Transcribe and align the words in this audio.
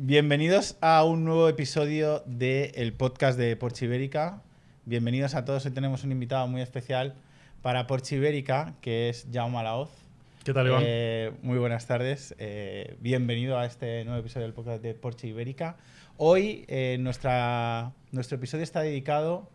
Bienvenidos 0.00 0.76
a 0.80 1.02
un 1.02 1.24
nuevo 1.24 1.48
episodio 1.48 2.22
del 2.24 2.92
podcast 2.92 3.36
de 3.36 3.56
Porchibérica. 3.56 4.44
Bienvenidos 4.84 5.34
a 5.34 5.44
todos. 5.44 5.66
Hoy 5.66 5.72
tenemos 5.72 6.04
un 6.04 6.12
invitado 6.12 6.46
muy 6.46 6.62
especial 6.62 7.16
para 7.62 7.88
Porchibérica, 7.88 8.76
que 8.80 9.08
es 9.08 9.26
Jaume 9.32 9.60
Laoz. 9.60 9.90
¿Qué 10.44 10.54
tal, 10.54 10.68
Iván? 10.68 10.82
Eh, 10.86 11.32
muy 11.42 11.58
buenas 11.58 11.88
tardes. 11.88 12.32
Eh, 12.38 12.96
bienvenido 13.00 13.58
a 13.58 13.66
este 13.66 14.04
nuevo 14.04 14.20
episodio 14.20 14.46
del 14.46 14.54
podcast 14.54 14.80
de 14.84 14.94
Porsche 14.94 15.26
Ibérica. 15.26 15.76
Hoy 16.16 16.64
eh, 16.68 16.96
nuestra, 17.00 17.90
nuestro 18.12 18.36
episodio 18.36 18.62
está 18.62 18.82
dedicado 18.82 19.50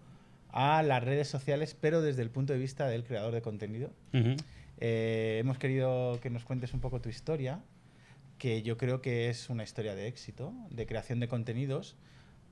a 0.51 0.83
las 0.83 1.01
redes 1.05 1.29
sociales, 1.29 1.73
pero 1.79 2.01
desde 2.01 2.21
el 2.21 2.29
punto 2.29 2.51
de 2.51 2.59
vista 2.59 2.85
del 2.87 3.05
creador 3.05 3.33
de 3.33 3.41
contenido. 3.41 3.91
Hemos 4.81 5.57
querido 5.57 6.19
que 6.21 6.29
nos 6.29 6.43
cuentes 6.43 6.73
un 6.73 6.81
poco 6.81 6.99
tu 6.99 7.07
historia, 7.07 7.61
que 8.43 8.61
yo 8.61 8.75
creo 8.75 9.01
que 9.01 9.29
es 9.29 9.49
una 9.49 9.63
historia 9.63 9.95
de 9.95 10.09
éxito, 10.09 10.53
de 10.69 10.85
creación 10.85 11.21
de 11.21 11.29
contenidos. 11.29 11.95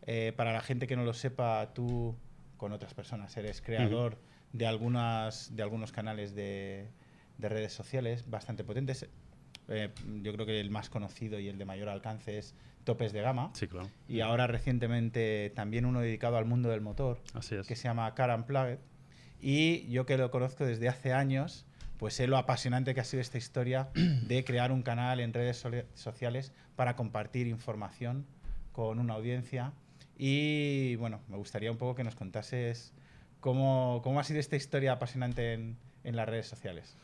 Eh, 0.04 0.32
para 0.38 0.54
la 0.54 0.62
gente 0.62 0.88
que 0.88 0.96
no 0.96 1.04
lo 1.04 1.14
sepa, 1.14 1.74
tú 1.74 2.16
con 2.56 2.72
otras 2.72 2.94
personas 2.94 3.36
eres 3.36 3.62
creador 3.62 4.18
de, 4.54 4.68
algunas, 4.68 5.54
de 5.54 5.64
algunos 5.64 5.92
canales 5.92 6.34
de, 6.34 6.88
de 7.38 7.50
redes 7.50 7.74
sociales 7.74 8.30
bastante 8.30 8.64
potentes. 8.64 9.06
Eh, 9.68 9.90
yo 10.22 10.32
creo 10.32 10.46
que 10.46 10.62
el 10.62 10.70
más 10.70 10.90
conocido 10.90 11.42
y 11.42 11.50
el 11.50 11.58
de 11.58 11.66
mayor 11.66 11.90
alcance 11.90 12.38
es 12.38 12.56
Topes 12.86 13.12
de 13.12 13.20
Gama. 13.20 13.52
Sí, 13.54 13.68
claro. 13.68 13.90
Y 14.08 14.22
ahora 14.22 14.48
recientemente 14.48 15.52
también 15.58 15.86
uno 15.86 16.00
dedicado 16.00 16.38
al 16.38 16.46
mundo 16.46 16.70
del 16.70 16.80
motor, 16.80 17.20
Así 17.34 17.56
es. 17.56 17.68
que 17.68 17.76
se 17.76 17.90
llama 17.90 18.16
Car 18.16 18.34
Unplugged. 18.34 18.80
Y 19.42 19.90
yo 19.90 20.06
que 20.06 20.18
lo 20.18 20.32
conozco 20.32 20.66
desde 20.66 20.88
hace 20.88 21.12
años, 21.12 21.66
pues 22.02 22.16
sé 22.16 22.26
lo 22.26 22.38
apasionante 22.38 22.96
que 22.96 23.00
ha 23.00 23.04
sido 23.04 23.22
esta 23.22 23.38
historia 23.38 23.90
de 23.94 24.44
crear 24.44 24.72
un 24.72 24.82
canal 24.82 25.20
en 25.20 25.34
redes 25.34 25.64
sociales 25.94 26.52
para 26.76 26.96
compartir 26.96 27.46
información 27.46 28.26
con 28.72 28.98
una 28.98 29.14
audiencia. 29.14 29.72
Y 30.18 30.96
bueno, 30.96 31.22
me 31.28 31.38
gustaría 31.38 31.70
un 31.70 31.78
poco 31.78 31.94
que 31.94 32.04
nos 32.04 32.16
contases 32.16 32.92
cómo, 33.40 34.02
cómo 34.04 34.20
ha 34.20 34.24
sido 34.24 34.40
esta 34.40 34.56
historia 34.56 34.94
apasionante 34.94 35.54
en, 35.54 35.78
en 36.04 36.16
las 36.16 36.28
redes 36.28 36.48
sociales. 36.48 36.98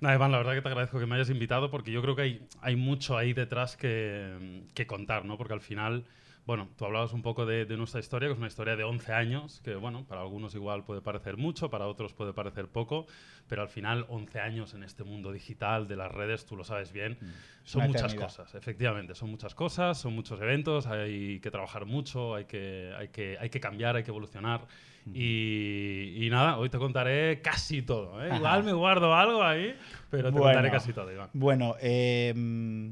Nada, 0.00 0.14
Iván, 0.14 0.32
la 0.32 0.38
verdad 0.38 0.54
que 0.54 0.62
te 0.62 0.68
agradezco 0.68 0.98
que 0.98 1.04
me 1.04 1.16
hayas 1.16 1.28
invitado 1.28 1.70
porque 1.70 1.92
yo 1.92 2.00
creo 2.00 2.16
que 2.16 2.22
hay, 2.22 2.48
hay 2.62 2.74
mucho 2.74 3.18
ahí 3.18 3.34
detrás 3.34 3.76
que, 3.76 4.62
que 4.72 4.86
contar, 4.86 5.26
¿no? 5.26 5.36
Porque 5.36 5.52
al 5.52 5.60
final, 5.60 6.06
bueno, 6.48 6.70
tú 6.78 6.86
hablabas 6.86 7.12
un 7.12 7.20
poco 7.20 7.44
de, 7.44 7.66
de 7.66 7.76
nuestra 7.76 8.00
historia, 8.00 8.26
que 8.26 8.32
es 8.32 8.38
una 8.38 8.46
historia 8.46 8.74
de 8.74 8.82
11 8.82 9.12
años, 9.12 9.60
que 9.62 9.74
bueno, 9.74 10.06
para 10.08 10.22
algunos 10.22 10.54
igual 10.54 10.82
puede 10.82 11.02
parecer 11.02 11.36
mucho, 11.36 11.68
para 11.68 11.86
otros 11.86 12.14
puede 12.14 12.32
parecer 12.32 12.68
poco, 12.68 13.06
pero 13.48 13.60
al 13.60 13.68
final 13.68 14.06
11 14.08 14.40
años 14.40 14.72
en 14.72 14.82
este 14.82 15.04
mundo 15.04 15.30
digital 15.30 15.86
de 15.86 15.96
las 15.96 16.10
redes, 16.10 16.46
tú 16.46 16.56
lo 16.56 16.64
sabes 16.64 16.90
bien, 16.90 17.18
son 17.64 17.80
Una 17.80 17.88
muchas 17.88 18.02
eternidad. 18.14 18.28
cosas, 18.28 18.54
efectivamente, 18.54 19.14
son 19.14 19.30
muchas 19.30 19.54
cosas, 19.54 19.98
son 19.98 20.14
muchos 20.14 20.40
eventos, 20.40 20.86
hay 20.86 21.38
que 21.40 21.50
trabajar 21.50 21.84
mucho, 21.84 22.34
hay 22.34 22.46
que, 22.46 22.94
hay 22.96 23.08
que, 23.08 23.36
hay 23.38 23.50
que 23.50 23.60
cambiar, 23.60 23.96
hay 23.96 24.02
que 24.02 24.10
evolucionar. 24.10 24.66
Y, 25.12 26.24
y 26.26 26.30
nada, 26.30 26.56
hoy 26.58 26.70
te 26.70 26.78
contaré 26.78 27.40
casi 27.42 27.82
todo. 27.82 28.24
¿eh? 28.24 28.34
Igual 28.36 28.64
me 28.64 28.72
guardo 28.72 29.14
algo 29.14 29.42
ahí, 29.42 29.74
pero 30.10 30.24
te 30.32 30.38
Bueno. 30.38 30.44
contaré 30.46 30.70
casi 30.70 30.92
todo, 30.94 31.12
Iván. 31.12 31.28
Bueno, 31.34 31.74
eh, 31.80 32.32
mm, 32.34 32.90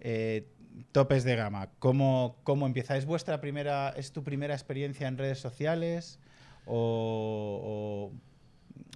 eh, 0.00 0.46
topes 0.92 1.24
de 1.24 1.36
gama. 1.36 1.70
¿Cómo, 1.78 2.36
¿Cómo 2.44 2.66
empieza? 2.66 2.96
¿Es 2.96 3.06
vuestra 3.06 3.40
primera, 3.40 3.90
es 3.96 4.12
tu 4.12 4.22
primera 4.24 4.54
experiencia 4.54 5.08
en 5.08 5.18
redes 5.18 5.38
sociales? 5.40 6.18
¿O, 6.66 8.12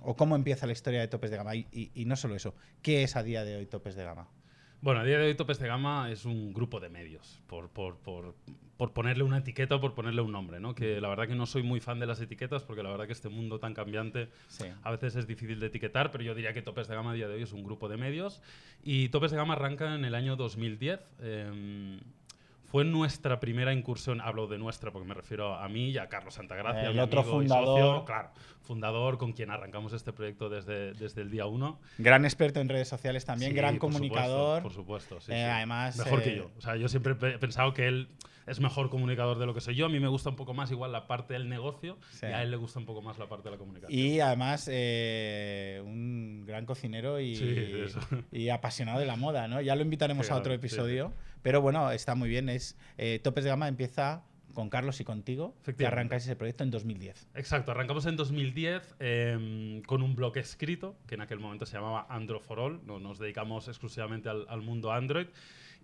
o- 0.02 0.16
cómo 0.16 0.36
empieza 0.36 0.66
la 0.66 0.72
historia 0.72 1.00
de 1.00 1.08
topes 1.08 1.30
de 1.30 1.36
gama? 1.36 1.54
Y 1.56 2.04
no 2.06 2.16
solo 2.16 2.36
eso, 2.36 2.54
¿qué 2.82 3.02
es 3.02 3.16
a 3.16 3.22
día 3.22 3.44
de 3.44 3.56
hoy 3.56 3.66
topes 3.66 3.94
de 3.96 4.04
gama? 4.04 4.28
Bueno, 4.84 5.00
a 5.00 5.04
día 5.04 5.16
de 5.18 5.28
hoy 5.28 5.34
Topes 5.34 5.58
de 5.58 5.66
Gama 5.66 6.10
es 6.10 6.26
un 6.26 6.52
grupo 6.52 6.78
de 6.78 6.90
medios, 6.90 7.40
por, 7.46 7.70
por, 7.70 7.96
por, 8.00 8.34
por 8.76 8.92
ponerle 8.92 9.24
una 9.24 9.38
etiqueta 9.38 9.76
o 9.76 9.80
por 9.80 9.94
ponerle 9.94 10.20
un 10.20 10.30
nombre, 10.30 10.60
¿no? 10.60 10.74
Que 10.74 11.00
la 11.00 11.08
verdad 11.08 11.26
que 11.26 11.34
no 11.34 11.46
soy 11.46 11.62
muy 11.62 11.80
fan 11.80 11.98
de 12.00 12.04
las 12.06 12.20
etiquetas 12.20 12.64
porque 12.64 12.82
la 12.82 12.90
verdad 12.90 13.06
que 13.06 13.14
este 13.14 13.30
mundo 13.30 13.58
tan 13.58 13.72
cambiante 13.72 14.28
Sí. 14.48 14.66
a 14.82 14.90
veces 14.90 15.16
es 15.16 15.26
difícil 15.26 15.58
de 15.58 15.68
etiquetar, 15.68 16.10
pero 16.10 16.22
yo 16.22 16.34
diría 16.34 16.52
que 16.52 16.60
Topes 16.60 16.86
de 16.86 16.96
Gama 16.96 17.12
a 17.12 17.14
día 17.14 17.28
de 17.28 17.34
hoy 17.36 17.42
es 17.44 17.52
un 17.54 17.64
grupo 17.64 17.88
de 17.88 17.96
medios 17.96 18.42
y 18.82 19.08
Topes 19.08 19.30
de 19.30 19.38
Gama 19.38 19.54
arranca 19.54 19.94
en 19.94 20.04
el 20.04 20.14
año 20.14 20.36
2010. 20.36 21.00
eh, 21.20 21.98
fue 22.64 22.84
nuestra 22.84 23.38
primera 23.40 23.72
incursión, 23.72 24.20
hablo 24.20 24.46
de 24.46 24.58
nuestra 24.58 24.90
porque 24.90 25.06
me 25.06 25.14
refiero 25.14 25.54
a 25.54 25.68
mí 25.68 25.90
y 25.90 25.98
a 25.98 26.08
Carlos 26.08 26.34
Santagracia, 26.34 26.88
El 26.88 26.94
mi 26.94 27.00
otro 27.00 27.20
amigo 27.20 27.42
y 27.42 27.46
fundador. 27.46 27.66
socio, 27.78 28.04
claro, 28.04 28.30
fundador 28.62 29.18
con 29.18 29.32
quien 29.32 29.50
arrancamos 29.50 29.92
este 29.92 30.12
proyecto 30.12 30.48
desde, 30.48 30.92
desde 30.94 31.22
el 31.22 31.30
día 31.30 31.46
uno. 31.46 31.78
Gran 31.98 32.24
experto 32.24 32.60
en 32.60 32.68
redes 32.68 32.88
sociales 32.88 33.24
también, 33.24 33.52
Sí, 33.52 33.56
gran 33.56 33.74
por 33.78 33.90
comunicador. 33.90 34.62
Supuesto, 34.62 34.62
por 34.62 34.72
supuesto, 34.72 35.20
sí, 35.20 35.32
Eh, 35.32 35.36
sí. 35.36 35.40
además, 35.42 35.96
Mejor 35.98 36.20
eh, 36.20 36.22
que 36.24 36.36
yo. 36.36 36.50
O 36.56 36.60
sea, 36.60 36.76
yo 36.76 36.88
siempre 36.88 37.12
he 37.12 37.38
pensado 37.38 37.72
que 37.74 37.86
él 37.86 38.08
es 38.46 38.60
mejor 38.60 38.90
comunicador 38.90 39.38
de 39.38 39.46
lo 39.46 39.54
que 39.54 39.60
soy 39.62 39.74
yo. 39.74 39.86
A 39.86 39.88
mí 39.88 40.00
me 40.00 40.08
gusta 40.08 40.28
un 40.28 40.36
poco 40.36 40.52
más 40.52 40.70
igual 40.70 40.92
la 40.92 41.06
parte 41.06 41.32
del 41.32 41.48
negocio 41.48 41.96
y 42.22 42.26
a 42.26 42.42
él 42.42 42.50
le 42.50 42.56
gusta 42.58 42.78
un 42.78 42.84
poco 42.84 43.00
más 43.00 43.18
la 43.18 43.26
parte 43.26 43.44
de 43.48 43.52
la 43.52 43.58
comunicación. 43.58 43.98
Y 43.98 44.20
además, 44.20 44.68
eh, 44.70 45.80
un 45.84 46.44
gran 46.46 46.66
cocinero 46.66 47.20
y, 47.20 47.88
y 48.32 48.48
apasionado 48.50 48.98
de 49.00 49.06
la 49.06 49.16
moda, 49.16 49.48
¿no? 49.48 49.60
Ya 49.62 49.74
lo 49.76 49.82
invitaremos 49.82 50.30
a 50.30 50.36
otro 50.36 50.52
episodio. 50.52 51.12
Pero 51.44 51.60
bueno, 51.60 51.90
está 51.92 52.14
muy 52.14 52.30
bien. 52.30 52.48
Es 52.48 52.74
eh, 52.96 53.20
Topes 53.22 53.44
de 53.44 53.50
Gama 53.50 53.68
empieza 53.68 54.24
con 54.54 54.70
Carlos 54.70 54.98
y 55.00 55.04
contigo, 55.04 55.54
que 55.76 55.86
arrancáis 55.86 56.22
ese 56.22 56.36
proyecto 56.36 56.64
en 56.64 56.70
2010. 56.70 57.28
Exacto, 57.34 57.72
arrancamos 57.72 58.06
en 58.06 58.16
2010 58.16 58.94
eh, 58.98 59.82
con 59.86 60.02
un 60.02 60.14
blog 60.14 60.38
escrito, 60.38 60.96
que 61.06 61.16
en 61.16 61.20
aquel 61.20 61.40
momento 61.40 61.66
se 61.66 61.76
llamaba 61.76 62.06
Android 62.08 62.40
for 62.40 62.60
All, 62.60 62.80
no, 62.86 62.98
nos 62.98 63.18
dedicamos 63.18 63.68
exclusivamente 63.68 64.30
al, 64.30 64.46
al 64.48 64.62
mundo 64.62 64.90
Android. 64.90 65.26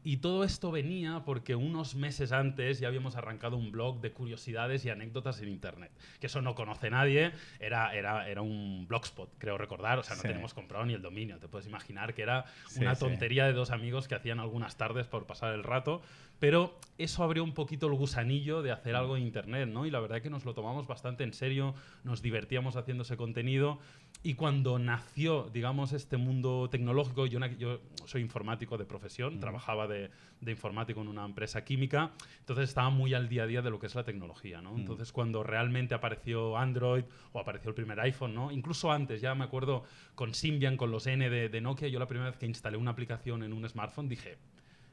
Y 0.02 0.18
todo 0.18 0.44
esto 0.44 0.70
venía 0.70 1.22
porque 1.26 1.54
unos 1.54 1.94
meses 1.94 2.32
antes 2.32 2.80
ya 2.80 2.88
habíamos 2.88 3.16
arrancado 3.16 3.56
un 3.58 3.70
blog 3.70 4.00
de 4.00 4.12
curiosidades 4.12 4.84
y 4.86 4.90
anécdotas 4.90 5.42
en 5.42 5.48
Internet, 5.50 5.92
que 6.20 6.26
eso 6.28 6.40
no 6.40 6.54
conoce 6.54 6.88
nadie, 6.88 7.32
era, 7.58 7.94
era, 7.94 8.26
era 8.28 8.40
un 8.40 8.86
blogspot, 8.88 9.30
creo 9.38 9.58
recordar, 9.58 9.98
o 9.98 10.02
sea, 10.02 10.16
no 10.16 10.22
Sí. 10.22 10.28
tenemos 10.28 10.54
comprado 10.54 10.86
ni 10.86 10.94
el 10.94 11.02
dominio, 11.02 11.38
te 11.38 11.48
puedes 11.48 11.66
imaginar 11.66 12.14
que 12.14 12.22
era 12.22 12.46
Sí, 12.66 12.80
una 12.80 12.94
sí. 12.94 13.00
tontería 13.04 13.44
de 13.44 13.52
dos 13.52 13.70
amigos 13.70 14.08
que 14.08 14.14
hacían 14.14 14.40
algunas 14.40 14.76
tardes 14.78 15.06
por 15.06 15.26
pasar 15.26 15.52
el 15.54 15.62
rato, 15.64 16.00
pero 16.38 16.78
eso 16.96 17.22
abrió 17.22 17.44
un 17.44 17.52
poquito 17.52 17.86
el 17.86 17.92
gusanillo 17.92 18.62
de 18.62 18.70
hacer 18.72 18.96
algo 18.96 19.18
en 19.18 19.24
Internet, 19.24 19.68
¿no? 19.68 19.84
Y 19.84 19.90
la 19.90 20.00
verdad 20.00 20.22
que 20.22 20.30
nos 20.30 20.46
lo 20.46 20.54
tomamos 20.54 20.86
bastante 20.86 21.24
en 21.24 21.34
serio, 21.34 21.74
nos 22.04 22.22
divertíamos 22.22 22.76
haciendo 22.76 23.02
ese 23.02 23.18
contenido. 23.18 23.78
Y 24.22 24.34
cuando 24.34 24.78
nació, 24.78 25.50
digamos, 25.52 25.92
este 25.92 26.16
mundo 26.16 26.68
tecnológico, 26.70 27.26
yo, 27.26 27.38
yo 27.58 27.80
soy 28.06 28.22
informático 28.22 28.78
de 28.78 28.84
profesión, 28.86 29.38
trabajaba 29.40 29.86
de, 29.90 30.10
de 30.40 30.52
informático 30.52 31.02
en 31.02 31.08
una 31.08 31.24
empresa 31.24 31.64
química, 31.64 32.12
entonces 32.38 32.70
estaba 32.70 32.88
muy 32.88 33.12
al 33.12 33.28
día 33.28 33.42
a 33.42 33.46
día 33.46 33.60
de 33.60 33.70
lo 33.70 33.78
que 33.78 33.86
es 33.86 33.94
la 33.94 34.04
tecnología, 34.04 34.62
¿no? 34.62 34.74
Entonces 34.76 35.12
cuando 35.12 35.42
realmente 35.42 35.94
apareció 35.94 36.56
Android 36.56 37.04
o 37.32 37.40
apareció 37.40 37.68
el 37.68 37.74
primer 37.74 38.00
iPhone, 38.00 38.34
¿no? 38.34 38.50
Incluso 38.50 38.90
antes, 38.90 39.20
ya 39.20 39.34
me 39.34 39.44
acuerdo 39.44 39.84
con 40.14 40.32
Symbian, 40.32 40.78
con 40.78 40.90
los 40.90 41.06
N 41.06 41.28
de, 41.28 41.50
de 41.50 41.60
Nokia, 41.60 41.88
yo 41.88 41.98
la 41.98 42.06
primera 42.06 42.30
vez 42.30 42.38
que 42.38 42.46
instalé 42.46 42.78
una 42.78 42.92
aplicación 42.92 43.42
en 43.42 43.52
un 43.52 43.68
smartphone 43.68 44.08
dije, 44.08 44.38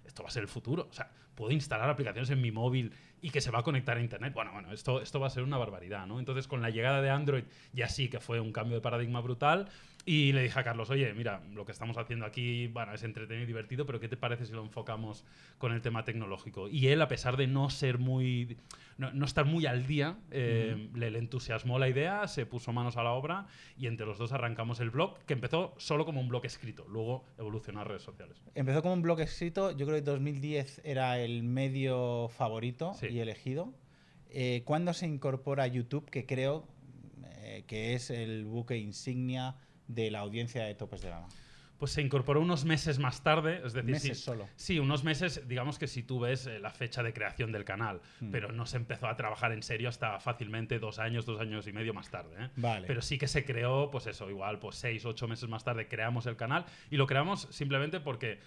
esto 0.06 0.24
va 0.24 0.30
a 0.30 0.32
ser 0.32 0.44
el 0.44 0.50
futuro. 0.50 0.88
O 0.90 0.94
sea, 0.94 1.10
puedo 1.36 1.52
instalar 1.52 1.90
aplicaciones 1.90 2.30
en 2.30 2.42
mi 2.42 2.52
móvil 2.52 2.92
y 3.22 3.30
que 3.32 3.42
se 3.42 3.52
va 3.52 3.60
a 3.60 3.64
conectar 3.64 3.98
a 3.98 4.02
Internet. 4.02 4.34
Bueno, 4.34 4.52
bueno, 4.52 4.72
esto, 4.72 5.02
esto 5.02 5.20
va 5.20 5.28
a 5.28 5.30
ser 5.30 5.44
una 5.44 5.58
barbaridad, 5.58 6.06
¿no? 6.06 6.20
Entonces, 6.20 6.48
con 6.48 6.62
la 6.62 6.70
llegada 6.70 7.02
de 7.02 7.10
Android, 7.10 7.44
ya 7.74 7.90
sí 7.90 8.10
que 8.10 8.20
fue 8.20 8.40
un 8.40 8.52
cambio 8.52 8.76
de 8.76 8.82
paradigma 8.82 9.22
brutal. 9.22 9.68
Y 10.06 10.32
le 10.32 10.44
dije 10.44 10.58
a 10.58 10.64
Carlos, 10.64 10.90
oye, 10.90 11.14
mira, 11.14 11.42
lo 11.54 11.66
que 11.66 11.74
estamos 11.74 11.98
haciendo 11.98 12.26
aquí, 12.26 12.68
bueno, 12.68 12.94
es 12.94 13.04
entretenido 13.04 13.44
y 13.44 13.48
divertido, 13.48 13.86
pero 13.86 14.00
¿qué 14.00 14.08
te 14.08 14.16
parece 14.16 14.46
si 14.46 14.54
lo 14.54 14.64
enfocamos 14.64 15.26
con 15.58 15.74
el 15.74 15.82
tema 15.82 16.06
tecnológico? 16.06 16.70
Y 16.70 16.88
él, 16.88 17.02
a 17.02 17.10
pesar 17.10 17.36
de 17.36 17.48
no 17.48 17.70
ser 17.70 17.98
muy, 17.98 18.58
no, 18.98 19.12
no 19.12 19.26
estar 19.26 19.44
muy 19.44 19.66
al 19.66 19.86
día, 19.86 20.16
eh, 20.32 20.88
le, 20.94 21.12
le 21.12 21.20
entusiasmó 21.20 21.78
la 21.78 21.90
idea, 21.90 22.26
se 22.30 22.46
puso 22.46 22.72
manos 22.72 22.96
a 22.96 23.04
la 23.04 23.12
obra 23.12 23.48
y 23.78 23.88
entre 23.88 24.06
los 24.06 24.18
dos 24.18 24.32
arrancamos 24.32 24.80
el 24.80 24.92
blog, 24.92 25.18
que 25.26 25.34
empezó 25.34 25.74
solo 25.78 26.06
como 26.06 26.22
un 26.22 26.30
blog 26.30 26.46
escrito, 26.46 26.86
luego 26.88 27.26
evolucionó 27.38 27.82
a 27.82 27.84
redes 27.84 28.04
sociales. 28.04 28.42
Empezó 28.56 28.82
como 28.82 28.94
un 28.94 29.02
blog 29.02 29.20
escrito, 29.20 29.72
yo 29.72 29.86
creo 29.86 29.98
que 29.98 30.04
2010 30.04 30.84
era 30.86 31.20
el 31.20 31.44
medio 31.44 32.30
favorito 32.30 32.78
Sí. 32.94 33.07
Y 33.10 33.20
elegido. 33.20 33.74
Eh, 34.30 34.64
¿Cuándo 34.66 34.94
se 34.94 35.08
incorpora 35.08 35.68
YouTube, 35.68 36.10
que 36.10 36.26
creo 36.26 36.68
eh, 37.40 37.64
que 37.68 37.94
es 37.94 38.10
el 38.10 38.46
buque 38.46 38.78
insignia 38.78 39.56
de 39.88 40.12
la 40.12 40.20
audiencia 40.20 40.64
de 40.66 40.76
Topes 40.76 41.02
de 41.02 41.10
Gama? 41.10 41.28
Pues 41.78 41.92
se 41.92 42.02
incorporó 42.02 42.42
unos 42.42 42.66
meses 42.66 42.98
más 42.98 43.22
tarde, 43.22 43.62
es 43.64 43.72
decir, 43.74 43.92
Meses 43.92 44.18
sí, 44.18 44.24
solo. 44.24 44.50
Sí, 44.56 44.80
unos 44.80 45.04
meses, 45.04 45.48
digamos 45.48 45.78
que 45.78 45.86
si 45.86 46.02
tú 46.02 46.20
ves 46.20 46.48
eh, 46.48 46.58
la 46.60 46.72
fecha 46.72 47.04
de 47.04 47.14
creación 47.14 47.52
del 47.52 47.66
canal, 47.66 48.02
Mm. 48.20 48.32
pero 48.32 48.52
no 48.52 48.66
se 48.66 48.78
empezó 48.78 49.06
a 49.06 49.16
trabajar 49.16 49.52
en 49.52 49.62
serio 49.62 49.88
hasta 49.88 50.20
fácilmente 50.20 50.80
dos 50.80 50.98
años, 50.98 51.28
dos 51.28 51.40
años 51.40 51.68
y 51.68 51.74
medio 51.74 51.94
más 51.94 52.10
tarde. 52.10 52.36
¿eh? 52.46 52.50
Vale. 52.56 52.88
Pero 52.88 53.04
sí 53.04 53.20
que 53.20 53.28
se 53.28 53.46
creó, 53.46 53.92
pues 53.92 54.08
eso, 54.08 54.28
igual, 54.28 54.58
pues 54.58 54.76
seis, 54.76 55.06
ocho 55.06 55.28
meses 55.28 55.48
más 55.48 55.64
tarde 55.64 55.88
creamos 55.88 56.26
el 56.26 56.36
canal 56.36 56.66
y 56.90 56.98
lo 56.98 57.06
creamos 57.06 57.48
simplemente 57.52 58.00
porque 58.00 58.40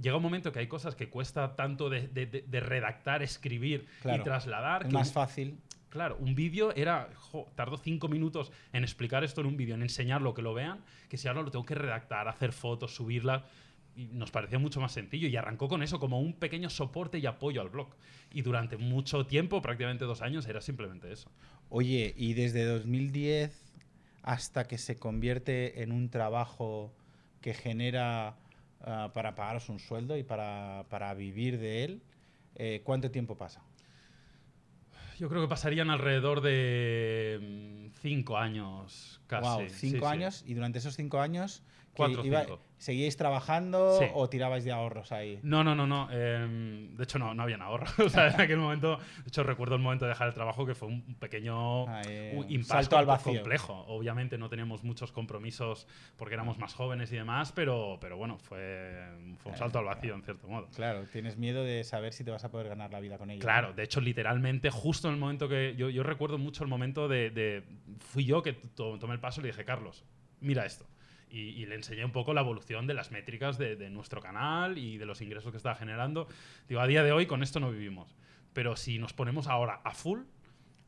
llega 0.00 0.16
un 0.16 0.22
momento 0.22 0.52
que 0.52 0.58
hay 0.60 0.66
cosas 0.68 0.94
que 0.94 1.08
cuesta 1.08 1.56
tanto 1.56 1.88
de, 1.90 2.08
de- 2.08 2.26
de- 2.26 2.60
redactar, 2.60 3.22
escribir 3.22 3.86
Claro. 4.02 4.20
y 4.20 4.24
trasladar. 4.24 4.82
Es 4.82 4.88
que 4.88 4.94
más 4.94 5.08
un- 5.08 5.14
fácil. 5.14 5.58
Claro, 5.90 6.16
un 6.20 6.34
vídeo 6.34 6.74
era. 6.76 7.08
jo, 7.16 7.46
tardó 7.54 7.78
cinco 7.78 8.08
minutos 8.08 8.52
en 8.74 8.84
explicar 8.84 9.24
esto 9.24 9.40
en 9.40 9.46
un 9.46 9.56
vídeo, 9.56 9.74
en 9.74 9.82
enseñarlo, 9.82 10.34
que 10.34 10.42
lo 10.42 10.52
vean, 10.54 10.80
que 11.08 11.16
si 11.16 11.28
ahora 11.28 11.40
lo 11.42 11.50
tengo 11.50 11.64
que 11.64 11.74
redactar, 11.74 12.28
hacer 12.28 12.52
fotos, 12.52 12.94
subirlas. 12.94 13.42
y 13.96 14.04
nos 14.12 14.30
parecía 14.30 14.60
mucho 14.60 14.80
más 14.80 14.92
sencillo 14.92 15.26
y 15.26 15.34
arrancó 15.36 15.66
con 15.66 15.82
eso 15.82 15.98
como 15.98 16.20
un 16.20 16.32
pequeño 16.34 16.70
soporte 16.70 17.18
y 17.18 17.26
apoyo 17.26 17.60
al 17.60 17.68
blog. 17.68 17.88
Y 18.32 18.42
durante 18.42 18.76
mucho 18.76 19.26
tiempo, 19.26 19.60
prácticamente 19.60 20.04
dos 20.04 20.22
años, 20.22 20.46
era 20.46 20.60
simplemente 20.60 21.10
eso. 21.10 21.28
Oye, 21.68 22.14
y 22.16 22.34
desde 22.34 22.64
2010 22.64 23.72
hasta 24.22 24.68
que 24.68 24.78
se 24.78 24.96
convierte 24.98 25.82
en 25.82 25.90
un 25.90 26.10
trabajo 26.10 26.92
que 27.40 27.54
genera 27.54 28.36
ah, 28.82 29.10
para 29.14 29.34
pagaros 29.34 29.68
un 29.68 29.78
sueldo 29.78 30.16
y 30.16 30.22
para, 30.22 30.84
para 30.88 31.14
vivir 31.14 31.58
de 31.58 31.84
él, 31.84 32.02
eh, 32.56 32.80
¿cuánto 32.84 33.10
tiempo 33.10 33.36
pasa? 33.36 33.62
Yo 35.18 35.28
creo 35.28 35.42
que 35.42 35.48
pasarían 35.48 35.90
alrededor 35.90 36.40
de 36.40 37.88
mm, 37.90 37.98
cinco 38.00 38.38
años 38.38 39.20
casi. 39.26 39.48
Wow, 39.48 39.68
cinco 39.68 40.06
sí. 40.06 40.12
años 40.12 40.44
y 40.46 40.54
durante 40.54 40.78
esos 40.78 40.94
cinco 40.94 41.20
años 41.20 41.62
que 41.94 41.96
Cuatro 41.96 42.22
o 42.22 42.24
iba- 42.24 42.42
cinco. 42.42 42.60
¿Seguíais 42.78 43.16
trabajando 43.16 43.98
Sí. 43.98 44.06
o 44.14 44.28
tirabais 44.28 44.64
de 44.64 44.72
ahorros 44.72 45.12
ahí? 45.12 45.38
No, 45.42 45.62
no, 45.64 45.74
no, 45.74 45.86
no. 45.86 46.08
em, 46.10 46.94
de 46.96 47.02
hecho, 47.04 47.18
no, 47.18 47.34
no 47.34 47.42
habían 47.42 47.60
ahorro. 47.62 47.86
o 48.06 48.08
sea, 48.08 48.28
en 48.28 48.40
aquel 48.40 48.56
momento, 48.58 48.96
de 48.96 49.28
hecho, 49.28 49.42
recuerdo 49.42 49.74
el 49.74 49.82
momento 49.82 50.04
de 50.04 50.10
dejar 50.10 50.28
el 50.28 50.34
trabajo 50.34 50.64
que 50.64 50.74
fue 50.74 50.88
un 50.88 51.02
pequeño 51.18 51.86
Ah, 51.88 52.02
eh, 52.08 52.32
un 52.36 52.64
salto 52.64 52.96
al 52.96 53.06
vacío. 53.06 53.34
complejo. 53.34 53.84
Obviamente 53.88 54.38
no 54.38 54.48
teníamos 54.48 54.84
muchos 54.84 55.12
compromisos 55.12 55.86
porque 56.16 56.34
éramos 56.34 56.58
más 56.58 56.74
jóvenes 56.74 57.12
y 57.12 57.16
demás, 57.16 57.52
pero, 57.52 57.98
pero 58.00 58.16
bueno, 58.16 58.38
fue, 58.38 59.06
fue 59.38 59.52
un 59.52 59.58
salto 59.58 59.78
al 59.78 59.84
vacío 59.84 60.14
en 60.14 60.22
cierto 60.22 60.46
modo. 60.48 60.68
Claro, 60.74 61.04
tienes 61.12 61.36
miedo 61.36 61.64
de 61.64 61.84
saber 61.84 62.12
si 62.12 62.24
te 62.24 62.30
vas 62.30 62.44
a 62.44 62.50
poder 62.50 62.68
ganar 62.68 62.92
la 62.92 63.00
vida 63.00 63.18
con 63.18 63.30
ello. 63.30 63.40
Claro, 63.40 63.72
de 63.72 63.82
hecho, 63.82 64.00
literalmente, 64.00 64.70
justo 64.70 65.08
en 65.08 65.14
el 65.14 65.20
momento 65.20 65.48
que. 65.48 65.74
Yo, 65.76 65.90
yo 65.90 66.02
recuerdo 66.02 66.38
mucho 66.38 66.62
el 66.64 66.70
momento 66.70 67.08
de, 67.08 67.30
de- 67.30 67.64
Fui 67.98 68.24
yo 68.24 68.42
que 68.42 68.52
to- 68.52 68.98
tomé 68.98 69.14
el 69.14 69.20
paso 69.20 69.40
y 69.40 69.42
le 69.44 69.48
dije, 69.48 69.64
Carlos, 69.64 70.04
mira 70.40 70.64
esto. 70.64 70.86
Y, 71.30 71.40
y 71.40 71.66
le 71.66 71.74
enseñé 71.74 72.04
un 72.04 72.12
poco 72.12 72.32
la 72.34 72.40
evolución 72.40 72.86
de 72.86 72.94
las 72.94 73.10
métricas 73.10 73.58
de, 73.58 73.76
de 73.76 73.90
nuestro 73.90 74.20
canal 74.20 74.78
y 74.78 74.98
de 74.98 75.06
los 75.06 75.20
ingresos 75.20 75.50
que 75.50 75.56
estaba 75.56 75.74
generando. 75.74 76.28
Digo, 76.68 76.80
a 76.80 76.86
día 76.86 77.02
de 77.02 77.12
hoy 77.12 77.26
con 77.26 77.42
esto 77.42 77.60
no 77.60 77.70
vivimos. 77.70 78.16
Pero 78.52 78.76
si 78.76 78.98
nos 78.98 79.12
ponemos 79.12 79.46
ahora 79.46 79.80
a 79.84 79.92
full. 79.92 80.20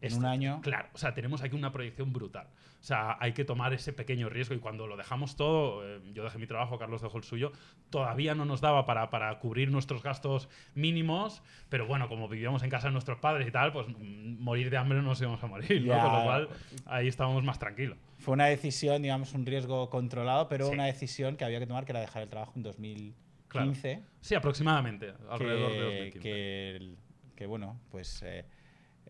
En 0.03 0.15
un 0.15 0.25
año. 0.25 0.61
Claro, 0.63 0.89
o 0.95 0.99
sea, 0.99 1.13
tenemos 1.15 1.43
aquí 1.43 1.55
una 1.57 1.73
proyección 1.73 2.13
brutal. 2.13 2.47
O 2.81 2.83
sea, 2.83 3.19
hay 3.21 3.33
que 3.35 3.45
tomar 3.45 3.75
ese 3.75 3.93
pequeño 3.93 4.31
riesgo 4.31 4.55
y 4.55 4.59
cuando 4.59 4.87
lo 4.87 4.97
dejamos 4.97 5.37
todo, 5.37 5.87
eh, 5.87 6.01
yo 6.15 6.25
dejé 6.25 6.39
mi 6.39 6.47
trabajo, 6.47 6.79
Carlos 6.79 7.03
dejó 7.03 7.19
el 7.19 7.25
suyo, 7.25 7.53
todavía 7.91 8.35
no 8.35 8.47
nos 8.47 8.63
daba 8.63 8.87
para, 8.87 9.11
para 9.11 9.39
cubrir 9.39 9.71
nuestros 9.71 10.03
gastos 10.03 10.49
mínimos, 10.75 11.43
pero 11.69 11.87
bueno, 11.87 12.09
como 12.09 12.27
vivíamos 12.29 12.63
en 12.63 12.71
casa 12.71 12.87
de 12.87 12.93
nuestros 12.93 13.19
padres 13.19 13.47
y 13.47 13.51
tal, 13.51 13.73
pues 13.73 13.87
mm, 13.89 14.39
morir 14.43 14.71
de 14.71 14.79
hambre 14.79 14.97
no 14.99 15.05
nos 15.05 15.21
íbamos 15.21 15.43
a 15.45 15.47
morir. 15.47 15.87
Con 15.87 15.97
lo 16.13 16.23
cual 16.25 16.49
ahí 16.87 17.07
estábamos 17.09 17.45
más 17.45 17.59
tranquilos. 17.59 17.99
Fue 18.19 18.33
una 18.33 18.47
decisión, 18.47 19.03
digamos, 19.03 19.35
un 19.35 19.45
riesgo 19.45 19.91
controlado, 19.91 20.49
pero 20.49 20.69
Sí. 20.69 20.73
una 20.73 20.87
decisión 20.87 21.37
que 21.37 21.45
había 21.45 21.59
que 21.59 21.67
tomar, 21.67 21.85
que 21.85 21.93
era 21.93 22.01
dejar 22.01 22.23
el 22.23 22.31
trabajo 22.31 22.53
en 22.57 22.63
2015. 22.63 24.03
Sí, 24.23 24.35
aproximadamente, 24.35 25.13
alrededor 25.29 25.71
de 25.73 25.77
que, 25.79 25.85
2015. 25.85 26.21
que, 26.21 26.95
que, 27.37 27.47
bueno, 27.47 27.79
pues 27.91 28.23
eh, 28.23 28.45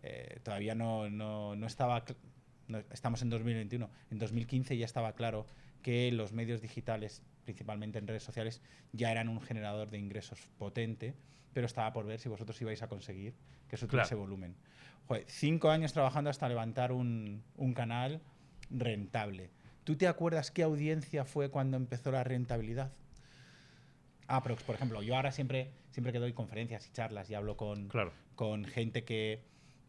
eh, 0.03 0.39
todavía 0.43 0.75
no, 0.75 1.09
no, 1.09 1.55
no 1.55 1.67
estaba. 1.67 2.03
no- 2.67 2.83
estamos 2.91 3.21
en 3.21 3.29
2021. 3.29 3.89
En 4.11 4.17
2015 4.19 4.77
ya 4.77 4.85
estaba 4.85 5.13
claro 5.13 5.45
que 5.81 6.11
los 6.11 6.31
medios 6.31 6.61
digitales, 6.61 7.21
principalmente 7.43 7.99
en 7.99 8.07
redes 8.07 8.23
sociales, 8.23 8.61
ya 8.93 9.11
eran 9.11 9.27
un 9.29 9.41
generador 9.41 9.89
de 9.89 9.97
ingresos 9.97 10.39
potente, 10.57 11.15
pero 11.53 11.65
estaba 11.65 11.91
por 11.93 12.05
ver 12.05 12.19
si 12.19 12.29
vosotros 12.29 12.61
ibais 12.61 12.81
a 12.83 12.87
conseguir 12.87 13.33
que 13.67 13.75
eso 13.75 13.87
tuviese 13.87 14.09
Claro. 14.09 14.21
volumen. 14.21 14.55
Joder, 15.07 15.25
cinco 15.27 15.69
años 15.69 15.91
trabajando 15.93 16.29
hasta 16.29 16.47
levantar 16.47 16.91
un, 16.91 17.43
un 17.57 17.73
canal 17.73 18.21
rentable. 18.69 19.49
¿Tú 19.83 19.95
te 19.97 20.07
acuerdas 20.07 20.51
qué 20.51 20.63
audiencia 20.63 21.25
fue 21.25 21.49
cuando 21.49 21.75
empezó 21.77 22.11
la 22.11 22.23
rentabilidad? 22.23 22.91
Aprox, 24.27 24.63
por 24.63 24.75
ejemplo, 24.75 25.01
yo 25.01 25.15
ahora 25.15 25.31
siempre, 25.31 25.71
siempre 25.89 26.13
que 26.13 26.19
doy 26.19 26.33
conferencias 26.33 26.87
y 26.87 26.91
charlas 26.91 27.29
y 27.29 27.33
hablo 27.33 27.57
con, 27.57 27.89
Claro. 27.89 28.13
con 28.35 28.63
gente 28.65 29.03
que 29.03 29.41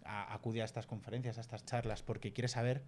a- 0.04 0.32
acude 0.34 0.62
a 0.62 0.64
estas 0.64 0.86
conferencias, 0.86 1.38
a 1.38 1.40
estas 1.40 1.64
charlas, 1.64 2.02
porque 2.02 2.32
quiere 2.32 2.48
saber 2.48 2.82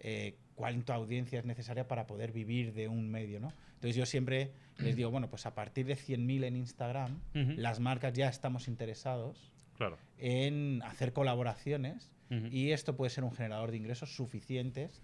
eh, 0.00 0.36
cuánta 0.54 0.94
audiencia 0.94 1.40
es 1.40 1.44
necesaria 1.44 1.88
para 1.88 2.06
poder 2.06 2.30
vivir 2.30 2.72
de 2.72 2.86
un 2.86 3.10
medio, 3.10 3.40
¿no? 3.40 3.52
Entonces 3.74 3.96
yo 3.96 4.06
siempre 4.06 4.52
les 4.78 4.94
digo, 4.94 5.10
bueno, 5.10 5.28
pues 5.28 5.44
a 5.46 5.54
partir 5.56 5.86
de 5.86 5.96
100.000 5.96 6.44
en 6.44 6.54
Instagram, 6.56 7.20
Ujú. 7.34 7.52
las 7.56 7.80
marcas 7.80 8.12
ya 8.12 8.28
estamos 8.28 8.68
interesados 8.68 9.52
Claro. 9.76 9.98
en 10.18 10.82
hacer 10.84 11.12
colaboraciones 11.12 12.12
Ujú. 12.30 12.46
y 12.46 12.70
esto 12.70 12.94
puede 12.96 13.10
ser 13.10 13.24
un 13.24 13.32
generador 13.32 13.72
de 13.72 13.76
ingresos 13.76 14.14
suficientes 14.14 15.02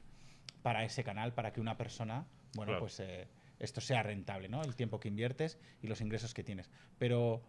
para 0.62 0.84
ese 0.84 1.02
canal, 1.02 1.32
para 1.34 1.52
que 1.52 1.60
una 1.60 1.76
persona, 1.76 2.26
bueno, 2.54 2.70
Claro. 2.70 2.80
pues 2.80 3.00
eh, 3.00 3.26
esto 3.58 3.80
sea 3.80 4.02
rentable, 4.04 4.48
¿no? 4.48 4.62
El 4.62 4.76
tiempo 4.76 5.00
que 5.00 5.08
inviertes 5.08 5.58
y 5.82 5.88
los 5.88 6.00
ingresos 6.00 6.34
que 6.34 6.44
tienes. 6.44 6.70
Pero 6.98 7.42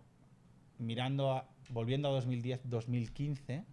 mirando, 0.79 1.31
a- 1.31 1.47
volviendo 1.69 2.07
a 2.07 2.11
2010-2015, 2.11 3.63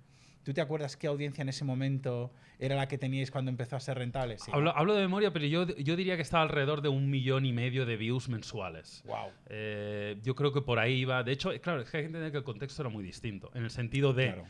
¿tú 0.45 0.53
te 0.53 0.61
acuerdas 0.61 0.97
qué 0.97 1.07
audiencia 1.07 1.43
en 1.43 1.49
ese 1.49 1.65
momento 1.65 2.33
era 2.59 2.77
la 2.77 2.89
que 2.89 2.99
teníais 2.99 3.31
cuando 3.31 3.51
empezó 3.51 3.77
a 3.77 3.81
ser 3.81 3.99
rentable? 3.99 4.39
Sí, 4.39 4.51
Hablo, 4.55 4.77
hablo 4.77 4.95
de 4.95 5.03
memoria, 5.03 5.33
pero 5.33 5.47
yo, 5.47 5.67
yo 5.77 5.97
diría 5.97 6.17
que 6.17 6.23
estaba 6.23 6.43
alrededor 6.43 6.81
de 6.83 6.89
un 6.89 7.11
millón 7.11 7.45
y 7.47 7.53
medio 7.53 7.87
de 7.87 7.97
views 7.97 8.29
mensuales. 8.29 9.03
Wow. 9.07 9.31
Eh, 9.49 10.19
yo 10.23 10.35
creo 10.35 10.53
que 10.53 10.63
por 10.63 10.79
ahí 10.79 10.95
iba. 11.01 11.23
De 11.23 11.33
hecho, 11.33 11.51
claro, 11.61 11.81
es 11.83 11.91
que 11.91 11.97
hay 11.99 12.03
que 12.05 12.07
entender 12.09 12.31
que 12.33 12.39
el 12.39 12.45
contexto 12.45 12.83
era 12.83 12.89
muy 12.91 13.03
distinto. 13.05 13.51
En 13.55 13.65
el 13.65 13.71
sentido 13.71 14.13
de 14.13 14.27
Claro. 14.33 14.45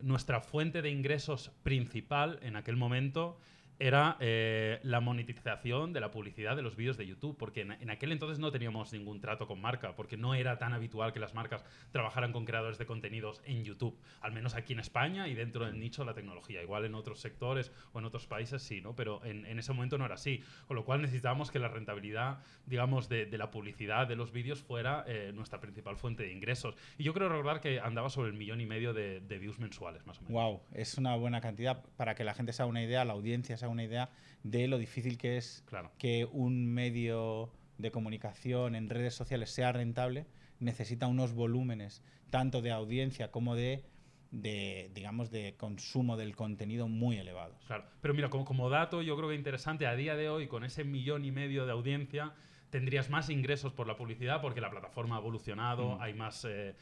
nuestra 0.00 0.40
fuente 0.40 0.82
de 0.82 0.90
ingresos 0.90 1.50
principal 1.62 2.38
en 2.42 2.56
aquel 2.56 2.76
momento 2.76 3.38
era 3.78 4.16
eh, 4.20 4.80
la 4.82 5.00
monetización 5.00 5.92
de 5.92 6.00
la 6.00 6.10
publicidad 6.10 6.56
de 6.56 6.62
los 6.62 6.76
vídeos 6.76 6.96
de 6.96 7.06
YouTube, 7.06 7.36
porque 7.36 7.62
en, 7.62 7.72
en 7.72 7.90
aquel 7.90 8.12
entonces 8.12 8.38
no 8.38 8.50
teníamos 8.52 8.92
ningún 8.92 9.20
trato 9.20 9.46
con 9.46 9.60
marca, 9.60 9.96
porque 9.96 10.16
no 10.16 10.34
era 10.34 10.58
tan 10.58 10.72
habitual 10.72 11.12
que 11.12 11.20
las 11.20 11.34
marcas 11.34 11.64
trabajaran 11.90 12.32
con 12.32 12.44
creadores 12.44 12.78
de 12.78 12.86
contenidos 12.86 13.42
en 13.44 13.64
YouTube, 13.64 13.98
al 14.20 14.32
menos 14.32 14.54
aquí 14.54 14.72
en 14.72 14.80
España 14.80 15.28
y 15.28 15.34
dentro 15.34 15.66
del 15.66 15.78
nicho 15.78 16.02
de 16.02 16.06
la 16.06 16.14
tecnología. 16.14 16.62
Igual 16.62 16.84
en 16.84 16.94
otros 16.94 17.20
sectores 17.20 17.72
o 17.92 17.98
en 17.98 18.04
otros 18.04 18.26
países 18.26 18.62
sí, 18.62 18.80
¿no? 18.80 18.94
Pero 18.94 19.24
en, 19.24 19.44
en 19.46 19.58
ese 19.58 19.72
momento 19.72 19.98
no 19.98 20.04
era 20.04 20.14
así, 20.14 20.42
con 20.66 20.76
lo 20.76 20.84
cual 20.84 21.02
necesitábamos 21.02 21.50
que 21.50 21.58
la 21.58 21.68
rentabilidad, 21.68 22.38
digamos, 22.66 23.08
de, 23.08 23.26
de 23.26 23.38
la 23.38 23.50
publicidad 23.50 24.06
de 24.06 24.16
los 24.16 24.32
vídeos 24.32 24.62
fuera 24.62 25.04
eh, 25.06 25.32
nuestra 25.34 25.60
principal 25.60 25.96
fuente 25.96 26.22
de 26.22 26.32
ingresos. 26.32 26.76
Y 26.96 27.04
yo 27.04 27.12
creo 27.12 27.28
recordar 27.28 27.60
que 27.60 27.80
andaba 27.80 28.08
sobre 28.08 28.28
el 28.30 28.34
millón 28.34 28.60
y 28.60 28.66
medio 28.66 28.92
de, 28.92 29.20
de 29.20 29.38
views 29.38 29.58
mensuales, 29.58 30.06
más 30.06 30.18
o 30.18 30.22
menos. 30.22 30.32
Wow, 30.32 30.62
es 30.72 30.96
una 30.96 31.16
buena 31.16 31.40
cantidad 31.40 31.82
para 31.96 32.14
que 32.14 32.24
la 32.24 32.34
gente 32.34 32.52
se 32.52 32.62
haga 32.62 32.70
una 32.70 32.82
idea, 32.82 33.04
la 33.04 33.14
audiencia 33.14 33.56
se 33.56 33.63
haga 33.64 33.72
una 33.72 33.84
idea 33.84 34.10
de 34.42 34.68
lo 34.68 34.78
difícil 34.78 35.18
que 35.18 35.36
es 35.36 35.62
Claro. 35.66 35.90
que 35.98 36.26
un 36.30 36.66
medio 36.66 37.50
de 37.78 37.90
comunicación 37.90 38.74
en 38.74 38.88
redes 38.88 39.14
sociales 39.14 39.50
sea 39.50 39.72
rentable, 39.72 40.26
necesita 40.60 41.06
unos 41.08 41.32
volúmenes 41.32 42.02
tanto 42.30 42.62
de 42.62 42.70
audiencia 42.70 43.30
como 43.30 43.54
de, 43.56 43.84
de 44.30 44.90
digamos, 44.94 45.30
de 45.30 45.54
consumo 45.56 46.16
del 46.16 46.36
contenido 46.36 46.88
muy 46.88 47.16
elevados. 47.18 47.56
Claro, 47.66 47.84
pero 48.00 48.14
mira, 48.14 48.30
como, 48.30 48.44
como 48.44 48.68
dato, 48.70 49.02
yo 49.02 49.16
creo 49.16 49.28
que 49.28 49.34
interesante, 49.34 49.86
a 49.86 49.94
día 49.96 50.14
de 50.16 50.28
hoy, 50.28 50.46
con 50.46 50.64
ese 50.64 50.84
millón 50.84 51.24
y 51.24 51.32
medio 51.32 51.66
de 51.66 51.72
audiencia, 51.72 52.32
tendrías 52.70 53.08
más 53.10 53.30
ingresos 53.30 53.72
por 53.72 53.86
la 53.86 53.96
publicidad 53.96 54.40
porque 54.40 54.60
la 54.60 54.70
plataforma 54.70 55.16
ha 55.16 55.20
evolucionado, 55.20 55.96
Mm. 55.96 56.02
hay 56.02 56.14
más, 56.14 56.44
eh, 56.44 56.74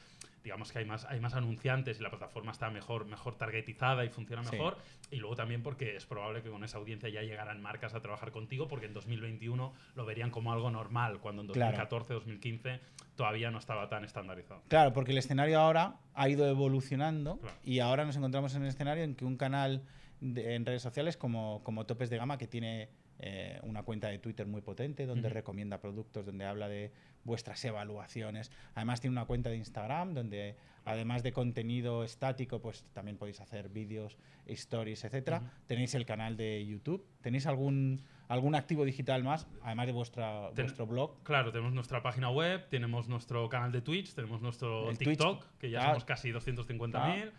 digamos 0.42 0.72
que 0.72 0.78
hay 0.80 0.84
más, 0.84 1.04
hay 1.04 1.20
más 1.20 1.34
anunciantes 1.34 2.00
y 2.00 2.02
la 2.02 2.10
plataforma 2.10 2.52
está 2.52 2.70
mejor, 2.70 3.04
mejor 3.06 3.36
targetizada 3.36 4.04
y 4.04 4.08
funciona 4.08 4.42
Sí. 4.44 4.52
mejor. 4.56 4.76
Y 5.10 5.16
luego 5.16 5.36
también 5.36 5.62
porque 5.62 5.96
es 5.96 6.06
probable 6.06 6.42
que 6.42 6.50
con 6.50 6.64
esa 6.64 6.78
audiencia 6.78 7.08
ya 7.08 7.22
llegaran 7.22 7.60
marcas 7.62 7.94
a 7.94 8.00
trabajar 8.00 8.32
contigo 8.32 8.66
porque 8.68 8.86
en 8.86 8.94
2021 8.94 9.72
lo 9.94 10.04
verían 10.04 10.30
como 10.30 10.52
algo 10.52 10.70
normal, 10.70 11.18
cuando 11.20 11.42
en 11.42 11.48
Claro. 11.48 11.72
2014, 11.76 12.14
2015 12.14 12.80
todavía 13.16 13.50
no 13.50 13.58
estaba 13.58 13.88
tan 13.88 14.04
estandarizado. 14.04 14.62
Claro, 14.68 14.92
porque 14.92 15.12
el 15.12 15.18
escenario 15.18 15.60
ahora 15.60 15.96
ha 16.14 16.28
ido 16.28 16.46
evolucionando 16.48 17.38
Claro. 17.38 17.56
y 17.64 17.78
ahora 17.80 18.04
nos 18.04 18.16
encontramos 18.16 18.54
en 18.54 18.62
el 18.62 18.68
escenario 18.68 19.04
en 19.04 19.14
que 19.14 19.24
un 19.24 19.36
canal 19.36 19.82
de- 20.20 20.54
en 20.54 20.64
redes 20.64 20.82
sociales 20.82 21.16
como, 21.16 21.62
como 21.64 21.84
Topes 21.86 22.08
de 22.10 22.16
Gama, 22.16 22.38
que 22.38 22.46
tiene 22.46 22.88
eh, 23.24 23.60
una 23.62 23.84
cuenta 23.84 24.08
de 24.08 24.18
Twitter 24.18 24.48
muy 24.48 24.62
potente, 24.62 25.06
donde 25.06 25.28
recomienda 25.28 25.78
productos, 25.78 26.26
donde 26.26 26.44
habla 26.44 26.68
de 26.68 26.90
vuestras 27.24 27.64
evaluaciones. 27.64 28.50
Además 28.74 29.00
tiene 29.00 29.12
una 29.12 29.24
cuenta 29.26 29.50
de 29.50 29.56
Instagram, 29.56 30.14
donde 30.14 30.56
además 30.84 31.22
de 31.22 31.32
contenido 31.32 32.02
estático, 32.04 32.60
pues 32.60 32.84
también 32.92 33.16
podéis 33.16 33.40
hacer 33.40 33.68
vídeos, 33.68 34.16
stories, 34.46 35.04
etcétera. 35.04 35.42
Tenéis 35.66 35.94
el 35.94 36.04
canal 36.04 36.36
de 36.36 36.66
YouTube. 36.66 37.06
¿Tenéis 37.20 37.46
algún, 37.46 38.00
algún 38.28 38.54
activo 38.56 38.84
digital 38.84 39.22
más, 39.22 39.46
además 39.62 39.86
de 39.86 39.92
vuestra, 39.92 40.50
Ten- 40.54 40.66
vuestro 40.66 40.86
blog? 40.86 41.22
Claro, 41.22 41.52
tenemos 41.52 41.72
nuestra 41.72 42.02
página 42.02 42.30
web, 42.30 42.66
tenemos 42.68 43.08
nuestro 43.08 43.48
canal 43.48 43.70
de 43.70 43.80
Twitch, 43.82 44.14
tenemos 44.14 44.42
nuestro 44.42 44.90
El 44.90 44.98
Twitch. 44.98 45.10
TikTok, 45.18 45.46
que 45.58 45.70
ya 45.70 45.82
Ah. 45.82 45.86
somos 45.90 46.04
casi 46.04 46.32
250.000. 46.32 47.30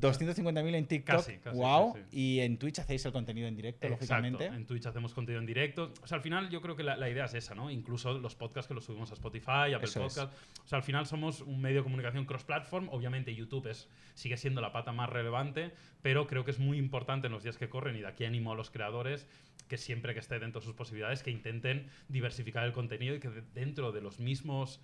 250.000 0.00 0.74
en 0.74 0.86
TikTok. 0.86 1.16
Casi, 1.16 1.36
casi, 1.38 1.56
wow. 1.56 1.96
Y 2.10 2.40
en 2.40 2.58
Twitch 2.58 2.78
hacéis 2.78 3.04
el 3.06 3.12
contenido 3.12 3.46
en 3.48 3.56
directo, 3.56 3.86
Exacto. 3.86 4.04
lógicamente. 4.14 4.46
En 4.46 4.66
Twitch 4.66 4.86
hacemos 4.86 5.14
contenido 5.14 5.40
en 5.40 5.46
directo. 5.46 5.92
O 6.02 6.06
sea, 6.06 6.16
al 6.16 6.22
final 6.22 6.48
yo 6.50 6.60
creo 6.60 6.76
que 6.76 6.82
la, 6.82 6.96
la 6.96 7.08
idea 7.08 7.24
es 7.26 7.34
esa, 7.34 7.54
¿no? 7.54 7.70
Incluso 7.70 8.18
los 8.18 8.34
podcasts 8.34 8.68
que 8.68 8.74
los 8.74 8.84
subimos 8.84 9.10
a 9.10 9.14
Spotify, 9.14 9.72
Apple 9.74 9.80
Eso 9.84 10.04
es. 10.06 10.14
Podcasts. 10.14 10.36
O 10.64 10.68
sea, 10.68 10.76
al 10.78 10.82
final 10.84 11.06
somos 11.06 11.40
un 11.40 11.60
medio 11.60 11.78
de 11.78 11.82
comunicación 11.84 12.24
cross-platform. 12.24 12.88
Obviamente 12.90 13.34
YouTube 13.34 13.68
es, 13.68 13.88
sigue 14.14 14.36
siendo 14.36 14.60
la 14.60 14.72
pata 14.72 14.92
más 14.92 15.08
relevante, 15.10 15.72
pero 16.02 16.26
creo 16.26 16.44
que 16.44 16.50
es 16.50 16.58
muy 16.58 16.78
importante 16.78 17.26
en 17.28 17.32
los 17.32 17.42
días 17.42 17.56
que 17.56 17.68
corren 17.68 17.96
y 17.96 18.00
de 18.00 18.06
aquí 18.08 18.24
animo 18.24 18.52
a 18.52 18.54
los 18.56 18.70
creadores 18.70 19.26
que 19.68 19.78
siempre 19.78 20.12
que 20.12 20.20
esté 20.20 20.38
dentro 20.38 20.60
de 20.60 20.66
sus 20.66 20.74
posibilidades, 20.74 21.22
que 21.22 21.30
intenten 21.30 21.88
diversificar 22.08 22.64
el 22.66 22.72
contenido 22.72 23.14
y 23.14 23.20
que 23.20 23.30
de- 23.30 23.42
dentro 23.54 23.92
de 23.92 24.02
los 24.02 24.20
mismos 24.20 24.80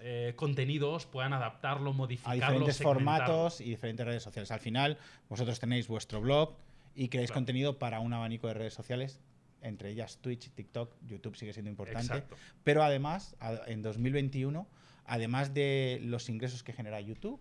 eh, 0.00 0.32
contenidos 0.36 1.06
puedan 1.06 1.32
adaptarlo, 1.32 1.90
a 1.90 1.92
modificarlo, 1.92 2.34
diferentes 2.40 2.76
segmentarlo. 2.76 3.00
formatos 3.00 3.60
y 3.60 3.64
diferentes 3.70 4.06
redes 4.06 4.22
sociales. 4.22 4.50
Al 4.50 4.60
final, 4.60 4.98
vosotros 5.28 5.58
tenéis 5.58 5.88
vuestro 5.88 6.20
blog 6.20 6.54
y 6.94 7.08
creáis 7.08 7.30
Claro. 7.30 7.38
contenido 7.38 7.78
para 7.78 8.00
un 8.00 8.12
abanico 8.12 8.46
de 8.48 8.54
redes 8.54 8.74
sociales, 8.74 9.20
entre 9.60 9.90
ellas 9.90 10.18
Twitch, 10.20 10.50
TikTok, 10.50 10.92
YouTube 11.06 11.36
sigue 11.36 11.52
siendo 11.52 11.70
importante. 11.70 12.02
Exacto. 12.02 12.36
Pero 12.64 12.82
además, 12.84 13.34
a- 13.40 13.60
en 13.66 13.82
2021, 13.82 14.68
además 15.04 15.52
de 15.54 16.00
los 16.02 16.28
ingresos 16.28 16.62
que 16.62 16.72
genera 16.72 17.00
YouTube, 17.00 17.40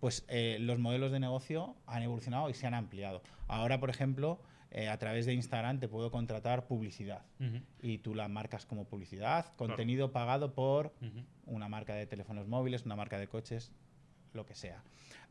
pues 0.00 0.24
eh, 0.28 0.58
los 0.60 0.78
modelos 0.78 1.10
de 1.10 1.18
negocio 1.20 1.74
han 1.86 2.02
evolucionado 2.02 2.48
y 2.50 2.54
se 2.54 2.66
han 2.66 2.74
ampliado. 2.74 3.22
Ahora, 3.48 3.80
por 3.80 3.90
ejemplo, 3.90 4.40
eh, 4.76 4.88
a 4.88 4.98
través 4.98 5.24
de 5.26 5.32
Instagram 5.32 5.80
te 5.80 5.88
puedo 5.88 6.10
contratar 6.10 6.66
publicidad 6.66 7.22
y 7.80 7.98
tú 7.98 8.14
la 8.14 8.28
marcas 8.28 8.66
como 8.66 8.84
publicidad, 8.84 9.52
contenido 9.56 10.12
pagado 10.12 10.52
por 10.54 10.92
una 11.46 11.66
marca 11.68 11.94
de 11.94 12.06
teléfonos 12.06 12.46
móviles, 12.46 12.84
una 12.84 12.94
marca 12.94 13.18
de 13.18 13.26
coches, 13.26 13.72
lo 14.34 14.44
que 14.44 14.54
sea. 14.54 14.82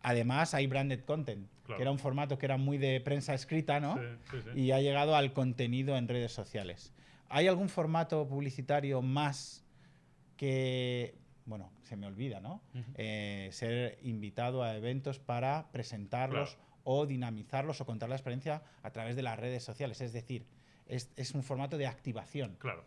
Además, 0.02 0.54
hay 0.54 0.66
branded 0.68 1.02
content, 1.06 1.48
Claro. 1.64 1.78
que 1.78 1.82
era 1.84 1.92
un 1.92 2.00
formato 2.00 2.38
que 2.38 2.46
era 2.48 2.58
muy 2.58 2.78
de 2.78 3.00
prensa 3.02 3.34
escrita, 3.34 3.80
¿no? 3.80 3.96
Sí, 3.98 4.02
sí, 4.32 4.38
sí. 4.54 4.60
Y 4.60 4.72
ha 4.72 4.80
llegado 4.82 5.16
al 5.16 5.32
contenido 5.34 5.96
en 5.98 6.08
redes 6.08 6.32
sociales. 6.32 6.92
¿Hay 7.30 7.48
algún 7.48 7.70
formato 7.70 8.28
publicitario 8.28 9.02
más 9.02 9.64
que, 10.38 11.16
bueno, 11.46 11.72
se 11.84 11.96
me 11.96 12.08
olvida, 12.08 12.40
¿no? 12.40 12.62
Eh, 12.96 13.50
ser 13.52 13.98
invitado 14.04 14.64
a 14.64 14.76
eventos 14.76 15.20
para 15.20 15.68
presentarlos 15.72 16.56
Claro. 16.56 16.66
O 16.86 17.06
dinamizarlos 17.06 17.82
o 17.82 17.86
contar 17.86 18.08
la 18.08 18.16
experiencia 18.16 18.64
a 18.82 18.92
través 18.92 19.16
de 19.18 19.22
las 19.24 19.38
redes 19.38 19.64
sociales. 19.64 20.00
Es 20.00 20.14
decir, 20.14 20.46
es, 20.88 21.12
es 21.18 21.34
un 21.36 21.44
formato 21.44 21.78
de 21.78 21.88
activación. 21.88 22.56
Claro. 22.60 22.86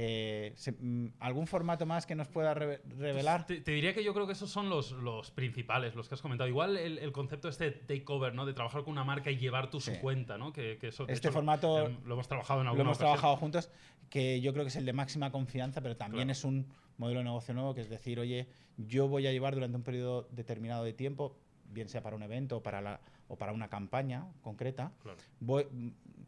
Eh, 0.00 0.52
se- 0.54 0.72
mm, 0.72 1.14
¿Algún 1.18 1.46
formato 1.46 1.86
más 1.86 2.04
que 2.06 2.14
nos 2.14 2.28
pueda 2.28 2.54
reve- 2.54 2.80
revelar? 2.98 3.46
Te, 3.46 3.60
te 3.60 3.72
diría 3.72 3.94
que 3.94 4.04
yo 4.04 4.12
creo 4.14 4.26
que 4.26 4.32
esos 4.34 4.50
son 4.50 4.68
los, 4.68 4.92
los 4.92 5.30
principales, 5.30 5.94
los 5.94 6.08
que 6.08 6.14
has 6.14 6.20
comentado. 6.22 6.46
Igual 6.48 6.76
el, 6.76 6.98
el 6.98 7.10
concepto 7.10 7.48
este 7.48 7.64
de 7.64 7.70
takeover, 7.72 8.34
¿no? 8.34 8.44
De 8.44 8.52
trabajar 8.52 8.84
con 8.84 8.92
una 8.92 9.02
marca 9.04 9.30
y 9.30 9.38
llevar 9.38 9.70
tú 9.70 9.80
Sí. 9.80 9.94
su 9.94 10.00
cuenta, 10.00 10.36
¿no? 10.38 10.52
Que, 10.52 10.76
que 10.78 10.88
eso, 10.88 11.06
de 11.06 11.14
Este 11.14 11.28
hecho, 11.28 11.34
formato 11.34 11.88
lo 12.04 12.14
hemos 12.14 12.28
trabajado 12.28 12.60
en 12.60 12.66
Lo 12.66 12.70
alguna 12.72 12.82
hemos 12.90 12.98
ocasión. 12.98 13.14
trabajado 13.16 13.36
juntos, 13.38 13.70
que 14.10 14.40
yo 14.40 14.52
creo 14.52 14.64
que 14.64 14.68
es 14.68 14.76
el 14.76 14.84
de 14.84 14.92
máxima 14.92 15.32
confianza, 15.32 15.80
pero 15.80 15.96
también 15.96 16.24
Claro. 16.26 16.32
es 16.32 16.44
un 16.44 16.66
modelo 16.98 17.20
de 17.20 17.24
negocio 17.24 17.54
nuevo, 17.54 17.74
que 17.74 17.80
es 17.80 17.88
decir, 17.88 18.20
oye, 18.20 18.46
yo 18.76 19.08
voy 19.08 19.26
a 19.26 19.32
llevar 19.32 19.54
durante 19.54 19.76
un 19.76 19.82
periodo 19.82 20.28
determinado 20.30 20.84
de 20.84 20.92
tiempo, 20.92 21.36
bien 21.70 21.88
sea 21.88 22.02
para 22.02 22.14
un 22.14 22.22
evento 22.22 22.58
o 22.58 22.62
para, 22.62 22.80
la, 22.80 23.00
o 23.28 23.36
para 23.36 23.52
una 23.52 23.68
campaña 23.68 24.26
concreta, 24.42 24.92
Claro. 25.02 25.18
voy- 25.40 25.66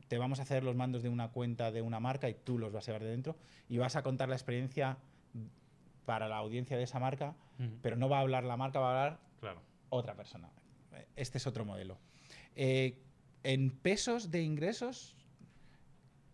te 0.09 0.19
vamos 0.19 0.39
a 0.41 0.43
hacer 0.43 0.63
los 0.65 0.75
mandos 0.77 1.03
de 1.03 1.09
una 1.09 1.29
cuenta 1.29 1.71
de 1.71 1.83
una 1.83 2.01
marca 2.01 2.29
y 2.29 2.35
tú 2.35 2.59
los 2.59 2.73
vas 2.73 2.85
a 2.85 2.93
llevar 2.93 3.03
de 3.05 3.11
dentro 3.11 3.37
y 3.69 3.79
vas 3.79 3.97
a 3.97 4.03
contar 4.03 4.29
la 4.29 4.35
experiencia 4.35 4.99
para 6.05 6.29
la 6.29 6.37
audiencia 6.39 6.77
de 6.77 6.83
esa 6.83 6.99
marca, 6.99 7.35
pero 7.83 7.97
no 7.97 8.09
va 8.09 8.19
a 8.19 8.21
hablar 8.21 8.45
la 8.45 8.57
marca, 8.57 8.81
va 8.81 8.87
a 8.89 9.05
hablar 9.05 9.21
Claro. 9.41 9.61
otra 9.91 10.15
persona. 10.15 10.51
Este 11.17 11.39
es 11.39 11.47
otro 11.47 11.65
modelo. 11.65 11.99
Eh, 12.57 12.99
en 13.45 13.71
pesos 13.71 14.31
de 14.31 14.43
ingresos, 14.43 15.15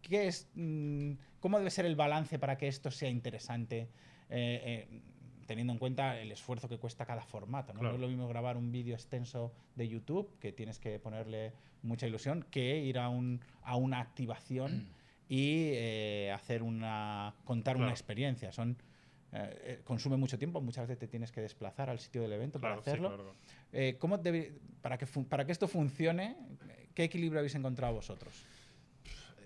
¿qué 0.03 0.27
es, 0.29 0.49
mm, 0.55 1.13
¿cómo 1.41 1.59
debe 1.59 1.71
ser 1.71 1.85
el 1.87 1.97
balance 1.97 2.39
para 2.39 2.57
que 2.57 2.69
esto 2.69 2.91
sea 2.91 3.11
interesante? 3.11 3.89
Eh, 4.31 4.89
eh, 4.91 5.01
teniendo 5.47 5.73
en 5.73 5.79
cuenta 5.79 6.19
el 6.21 6.31
esfuerzo 6.33 6.69
que 6.69 6.79
cuesta 6.79 7.07
cada 7.07 7.23
formato. 7.23 7.73
¿no? 7.73 7.81
Claro. 7.81 7.93
No 7.93 7.97
es 7.97 8.00
lo 8.03 8.09
mismo 8.09 8.29
grabar 8.29 8.57
un 8.57 8.71
vídeo 8.73 8.95
extenso 8.95 9.53
de 9.75 9.88
YouTube, 9.88 10.38
que 10.41 10.53
tienes 10.53 10.79
que 10.79 10.99
ponerle 10.99 11.53
mucha 11.83 12.07
ilusión, 12.07 12.45
que 12.50 12.79
ir 12.79 12.99
a, 12.99 13.09
un, 13.09 13.41
a 13.62 13.76
una 13.76 14.00
activación 14.00 14.88
y 15.29 15.71
eh, 15.75 16.33
hacer 16.35 16.62
una 16.62 17.35
contar 17.45 17.76
una 17.76 17.91
experiencia. 17.91 18.53
Son, 18.53 18.76
eh, 19.33 19.59
eh, 19.65 19.81
consume 19.85 20.17
mucho 20.17 20.38
tiempo, 20.38 20.61
muchas 20.61 20.87
veces 20.87 20.99
te 20.99 21.09
tienes 21.09 21.33
que 21.33 21.41
desplazar 21.41 21.91
al 21.91 21.99
sitio 21.99 22.23
del 22.23 22.33
evento 22.33 22.59
Claro, 22.59 22.76
para 22.76 22.85
sí, 22.85 22.91
hacerlo. 22.91 23.09
claro. 23.09 23.35
Eh, 23.73 23.97
¿cómo 23.99 24.19
debe- 24.19 24.53
para, 24.83 24.99
que 24.99 25.07
para 25.29 25.45
que 25.45 25.53
esto 25.53 25.67
funcione, 25.69 26.37
¿qué 26.95 27.05
equilibrio 27.05 27.41
habéis 27.41 27.55
encontrado 27.55 27.95
vosotros? 27.95 28.35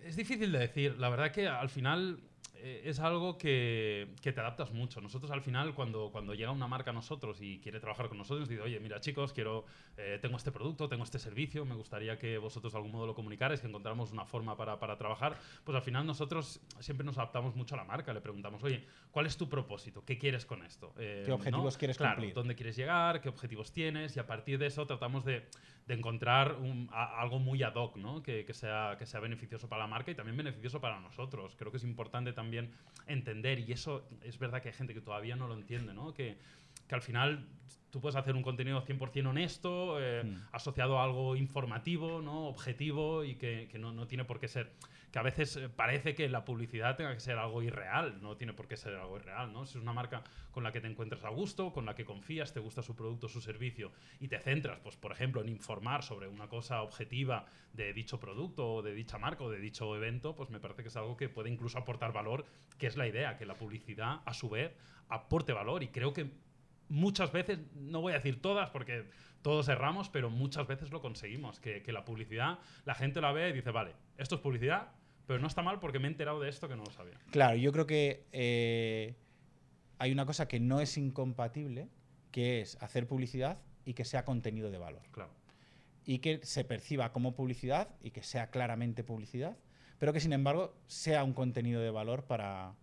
Es 0.04 0.16
difícil 0.16 0.50
de 0.52 0.58
decir. 0.60 0.98
La 0.98 1.08
verdad 1.10 1.30
que 1.30 1.46
al 1.46 1.68
final 1.68 2.20
es 2.62 3.00
algo 3.00 3.38
que, 3.38 4.14
que 4.22 4.32
te 4.32 4.40
adaptas 4.40 4.72
mucho. 4.72 5.00
Nosotros 5.00 5.30
al 5.30 5.42
final, 5.42 5.74
cuando, 5.74 6.10
cuando 6.12 6.34
llega 6.34 6.50
una 6.50 6.66
marca 6.66 6.90
a 6.90 6.94
nosotros 6.94 7.40
y 7.40 7.58
quiere 7.60 7.80
trabajar 7.80 8.08
con 8.08 8.18
nosotros, 8.18 8.40
nos 8.40 8.48
dice, 8.48 8.62
oye, 8.62 8.80
mira 8.80 9.00
chicos, 9.00 9.32
quiero, 9.32 9.64
eh, 9.96 10.18
tengo 10.20 10.36
este 10.36 10.52
producto, 10.52 10.88
tengo 10.88 11.04
este 11.04 11.18
servicio, 11.18 11.64
me 11.64 11.74
gustaría 11.74 12.18
que 12.18 12.38
vosotros 12.38 12.72
de 12.72 12.78
algún 12.78 12.92
modo 12.92 13.06
lo 13.06 13.14
comunicarais, 13.14 13.60
que 13.60 13.66
encontráramos 13.66 14.12
una 14.12 14.24
forma 14.26 14.56
para, 14.56 14.78
para 14.78 14.96
trabajar. 14.98 15.36
Pues 15.64 15.74
al 15.74 15.82
final 15.82 16.06
nosotros 16.06 16.60
siempre 16.80 17.04
nos 17.04 17.16
adaptamos 17.18 17.56
mucho 17.56 17.74
a 17.74 17.78
la 17.78 17.84
marca. 17.84 18.12
Le 18.12 18.20
preguntamos, 18.20 18.62
oye, 18.62 18.84
¿cuál 19.10 19.26
es 19.26 19.36
tu 19.36 19.48
propósito? 19.48 20.04
¿Qué 20.04 20.18
quieres 20.18 20.44
con 20.44 20.62
esto? 20.64 20.92
Eh, 20.98 21.22
¿Qué 21.24 21.32
objetivos 21.32 21.78
quieres 21.78 21.96
claro, 21.96 22.16
cumplir? 22.16 22.34
¿Dónde 22.34 22.54
quieres 22.54 22.76
llegar? 22.76 23.20
¿Qué 23.20 23.28
objetivos 23.28 23.72
tienes? 23.72 24.16
Y 24.16 24.20
a 24.20 24.26
partir 24.26 24.58
de 24.58 24.66
eso 24.66 24.86
tratamos 24.86 25.24
de, 25.24 25.48
de 25.86 25.94
encontrar 25.94 26.56
un- 26.56 26.88
a- 26.92 27.20
algo 27.20 27.38
muy 27.38 27.62
ad 27.62 27.74
hoc, 27.74 27.96
¿no? 27.96 28.22
Que, 28.22 28.44
que 28.44 28.52
sea, 28.52 28.96
que 28.98 29.06
sea 29.06 29.20
beneficioso 29.20 29.68
para 29.68 29.82
la 29.82 29.88
marca 29.88 30.10
y 30.10 30.14
también 30.14 30.36
beneficioso 30.36 30.80
para 30.80 31.00
nosotros. 31.00 31.56
Creo 31.56 31.70
que 31.70 31.78
es 31.78 31.84
importante 31.84 32.32
también 32.32 32.49
entender, 33.06 33.58
y 33.60 33.72
eso 33.72 34.06
es 34.22 34.38
verdad 34.38 34.62
que 34.62 34.68
hay 34.68 34.74
gente 34.74 34.94
que 34.94 35.00
todavía 35.00 35.36
no 35.36 35.48
lo 35.48 35.54
entiende, 35.54 35.92
¿no? 35.94 36.14
Que, 36.14 36.36
que 36.88 36.94
al 36.94 37.02
final 37.02 37.46
tú 37.90 38.00
puedes 38.00 38.16
hacer 38.16 38.36
un 38.36 38.42
contenido 38.42 38.84
100% 38.84 39.26
honesto, 39.28 40.00
eh, 40.00 40.22
Mm. 40.24 40.36
asociado 40.52 40.98
a 40.98 41.04
algo 41.04 41.34
informativo, 41.36 42.22
¿no? 42.22 42.46
objetivo 42.46 43.24
y 43.24 43.34
que, 43.34 43.68
que 43.70 43.78
no, 43.78 43.92
no 43.92 44.06
tiene 44.06 44.24
por 44.24 44.38
qué 44.38 44.48
ser. 44.48 44.70
Que 45.10 45.18
a 45.18 45.22
veces 45.22 45.56
eh, 45.56 45.68
parece 45.68 46.14
que 46.14 46.28
la 46.28 46.44
publicidad 46.44 46.96
tenga 46.96 47.12
que 47.14 47.20
ser 47.20 47.38
algo 47.38 47.62
irreal, 47.62 48.22
no 48.22 48.36
tiene 48.36 48.52
por 48.52 48.68
qué 48.68 48.76
ser 48.76 48.94
algo 48.94 49.16
irreal. 49.16 49.52
¿no? 49.52 49.66
Si 49.66 49.78
es 49.78 49.82
una 49.82 49.92
marca 49.92 50.22
con 50.50 50.62
la 50.62 50.72
que 50.72 50.80
te 50.80 50.86
encuentras 50.86 51.24
a 51.24 51.28
gusto, 51.30 51.72
con 51.72 51.86
la 51.86 51.94
que 51.94 52.04
confías, 52.04 52.52
te 52.52 52.60
gusta 52.60 52.82
su 52.82 52.94
producto, 52.94 53.28
su 53.28 53.40
servicio 53.40 53.92
y 54.20 54.28
te 54.28 54.38
centras, 54.38 54.78
pues, 54.80 54.96
por 54.96 55.12
ejemplo, 55.12 55.40
en 55.40 55.48
informar 55.48 56.02
sobre 56.02 56.28
una 56.28 56.48
cosa 56.48 56.82
objetiva 56.82 57.46
de 57.72 57.92
dicho 57.92 58.20
producto 58.20 58.74
o 58.74 58.82
de 58.82 58.94
dicha 58.94 59.18
marca 59.18 59.44
o 59.44 59.50
de 59.50 59.58
dicho 59.58 59.94
evento, 59.96 60.34
pues 60.34 60.50
me 60.50 60.60
parece 60.60 60.82
que 60.82 60.88
es 60.88 60.96
algo 60.96 61.16
que 61.16 61.28
puede 61.28 61.50
incluso 61.50 61.78
aportar 61.78 62.12
valor, 62.12 62.44
que 62.78 62.86
es 62.86 62.96
la 62.96 63.06
idea, 63.06 63.36
que 63.36 63.46
la 63.46 63.54
publicidad 63.54 64.20
a 64.24 64.34
su 64.34 64.48
vez 64.48 64.72
aporte 65.08 65.52
valor 65.52 65.82
y 65.82 65.88
creo 65.88 66.12
que 66.12 66.30
muchas 66.88 67.32
veces, 67.32 67.58
no 67.74 68.00
voy 68.00 68.12
a 68.12 68.16
decir 68.16 68.42
todas 68.42 68.70
porque 68.70 69.08
todos 69.42 69.68
erramos, 69.68 70.10
pero 70.10 70.28
muchas 70.28 70.66
veces 70.66 70.90
lo 70.90 71.00
conseguimos, 71.00 71.60
que, 71.60 71.82
que 71.82 71.92
la 71.92 72.04
publicidad, 72.04 72.58
la 72.84 72.94
gente 72.94 73.20
la 73.20 73.32
ve 73.32 73.48
y 73.48 73.52
dice, 73.52 73.70
vale, 73.70 73.94
esto 74.18 74.34
es 74.34 74.40
publicidad, 74.40 74.92
pero 75.30 75.38
no 75.38 75.46
está 75.46 75.62
mal 75.62 75.78
porque 75.78 76.00
me 76.00 76.08
he 76.08 76.10
enterado 76.10 76.40
de 76.40 76.48
esto 76.48 76.66
que 76.66 76.74
no 76.74 76.82
lo 76.82 76.90
sabía. 76.90 77.14
Claro, 77.30 77.54
yo 77.54 77.70
creo 77.70 77.86
que 77.86 78.26
eh, 78.32 79.14
hay 80.00 80.10
una 80.10 80.26
cosa 80.26 80.48
que 80.48 80.58
no 80.58 80.80
es 80.80 80.98
incompatible, 80.98 81.88
que 82.32 82.60
es 82.60 82.76
hacer 82.82 83.06
publicidad 83.06 83.60
y 83.84 83.94
que 83.94 84.04
sea 84.04 84.24
contenido 84.24 84.72
de 84.72 84.78
valor. 84.78 85.02
Claro. 85.12 85.30
Y 86.04 86.18
que 86.18 86.40
se 86.42 86.64
perciba 86.64 87.12
como 87.12 87.36
publicidad 87.36 87.94
y 88.02 88.10
que 88.10 88.24
sea 88.24 88.50
claramente 88.50 89.04
publicidad, 89.04 89.56
pero 90.00 90.12
que 90.12 90.18
sin 90.18 90.32
embargo 90.32 90.74
sea 90.88 91.22
un 91.22 91.32
contenido 91.32 91.80
de 91.80 91.92
valor 91.92 92.24
para, 92.24 92.74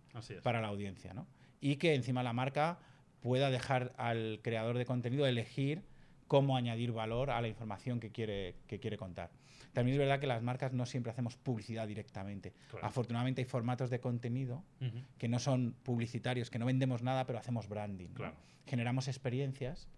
para 0.42 0.62
la 0.62 0.68
audiencia. 0.68 1.12
¿no? 1.12 1.26
Y 1.60 1.76
que 1.76 1.94
encima 1.94 2.22
la 2.22 2.32
marca 2.32 2.78
pueda 3.20 3.50
dejar 3.50 3.92
al 3.98 4.40
creador 4.42 4.78
de 4.78 4.86
contenido 4.86 5.26
elegir 5.26 5.82
cómo 6.28 6.56
añadir 6.56 6.92
valor 6.92 7.30
a 7.30 7.40
la 7.40 7.48
información 7.48 7.98
que 8.00 8.10
quiere, 8.10 8.54
que 8.66 8.78
quiere 8.78 8.96
contar. 8.96 9.30
También 9.72 9.94
es 9.94 9.98
verdad 9.98 10.20
que 10.20 10.26
las 10.26 10.42
marcas 10.42 10.72
no 10.72 10.86
siempre 10.86 11.10
hacemos 11.10 11.36
publicidad 11.36 11.86
directamente. 11.88 12.52
Claro. 12.70 12.86
Afortunadamente 12.86 13.40
hay 13.40 13.44
formatos 13.46 13.90
de 13.90 14.00
contenido 14.00 14.62
Ujú. 14.80 14.98
que 15.18 15.28
no 15.28 15.38
son 15.38 15.74
publicitarios, 15.82 16.50
que 16.50 16.58
no 16.58 16.66
vendemos 16.66 17.02
nada, 17.02 17.26
pero 17.26 17.38
hacemos 17.38 17.68
branding. 17.68 18.08
¿no? 18.08 18.14
Claro. 18.14 18.36
Generamos 18.66 19.08
experiencias 19.08 19.88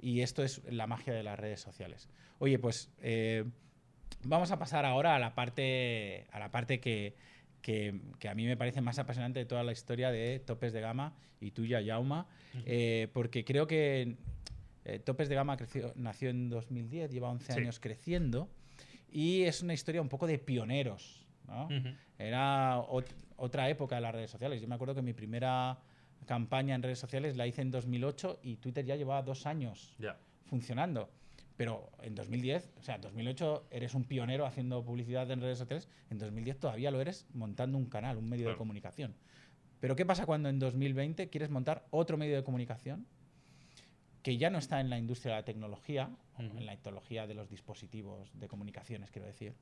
y 0.00 0.20
esto 0.22 0.42
es 0.42 0.62
la 0.70 0.86
magia 0.86 1.12
de 1.12 1.22
las 1.22 1.38
redes 1.38 1.60
sociales. 1.60 2.08
Oye, 2.38 2.58
pues 2.58 2.90
eh, 3.02 3.44
vamos 4.24 4.50
a 4.50 4.58
pasar 4.58 4.84
ahora 4.84 5.16
a 5.16 5.18
la 5.18 5.34
parte, 5.34 6.26
a 6.32 6.38
la 6.38 6.50
parte 6.50 6.80
que, 6.80 7.14
que- 7.62 8.00
que 8.18 8.28
a 8.28 8.34
mí 8.34 8.46
me 8.46 8.56
parece 8.56 8.80
más 8.80 8.98
apasionante 8.98 9.38
de 9.40 9.44
toda 9.46 9.62
la 9.64 9.72
historia 9.72 10.10
de 10.10 10.38
Topes 10.40 10.72
de 10.72 10.80
Gama 10.80 11.14
y 11.40 11.50
tuya, 11.52 11.80
Yauma, 11.80 12.26
Ujú. 12.54 12.62
eh, 12.66 13.08
porque 13.12 13.44
creo 13.44 13.66
que 13.66 14.16
eh, 14.84 14.98
Topes 14.98 15.28
de 15.28 15.34
Gama 15.34 15.56
creció, 15.56 15.92
nació 15.96 16.30
en 16.30 16.48
2010, 16.48 17.10
lleva 17.10 17.30
11 17.30 17.52
Sí. 17.52 17.60
años 17.60 17.80
creciendo 17.80 18.48
y 19.10 19.42
es 19.42 19.62
una 19.62 19.74
historia 19.74 20.00
un 20.02 20.08
poco 20.08 20.26
de 20.26 20.38
pioneros. 20.38 21.26
Era 22.18 22.78
ot- 22.78 23.12
otra 23.36 23.68
época 23.68 23.96
de 23.96 24.00
las 24.02 24.14
redes 24.14 24.30
sociales. 24.30 24.60
Yo 24.60 24.68
me 24.68 24.74
acuerdo 24.74 24.94
que 24.94 25.02
mi 25.02 25.12
primera 25.12 25.78
campaña 26.26 26.74
en 26.74 26.82
redes 26.82 26.98
sociales 26.98 27.36
la 27.36 27.46
hice 27.46 27.62
en 27.62 27.70
2008 27.70 28.40
y 28.42 28.56
Twitter 28.56 28.84
ya 28.84 28.96
llevaba 28.96 29.22
dos 29.22 29.46
años 29.46 29.94
funcionando. 30.46 31.10
Pero 31.56 31.90
en 32.02 32.14
2010, 32.14 32.72
o 32.78 32.82
sea, 32.82 32.94
en 32.94 33.00
2008 33.02 33.66
eres 33.70 33.94
un 33.94 34.04
pionero 34.04 34.46
haciendo 34.46 34.82
publicidad 34.84 35.30
en 35.30 35.40
redes 35.42 35.58
sociales, 35.58 35.88
en 36.08 36.18
2010 36.18 36.58
todavía 36.58 36.90
lo 36.90 37.00
eres 37.00 37.26
montando 37.34 37.76
un 37.76 37.86
canal, 37.86 38.16
un 38.16 38.28
medio 38.28 38.48
de 38.48 38.56
comunicación. 38.56 39.14
Pero 39.80 39.94
¿qué 39.96 40.06
pasa 40.06 40.24
cuando 40.26 40.48
en 40.48 40.58
2020 40.58 41.28
quieres 41.28 41.50
montar 41.50 41.86
otro 41.90 42.16
medio 42.16 42.36
de 42.36 42.44
comunicación 42.44 43.06
que 44.22 44.36
ya 44.36 44.50
no 44.50 44.58
está 44.58 44.80
en 44.80 44.90
la 44.90 44.98
industria 44.98 45.34
de 45.34 45.40
la 45.40 45.44
tecnología, 45.44 46.10
o 46.38 46.42
Ujú. 46.42 46.58
en 46.58 46.66
la 46.66 46.76
tecnología 46.76 47.26
de 47.26 47.34
los 47.34 47.48
dispositivos 47.48 48.30
de 48.38 48.48
comunicaciones, 48.48 49.10
quiero 49.10 49.26
decir, 49.26 49.54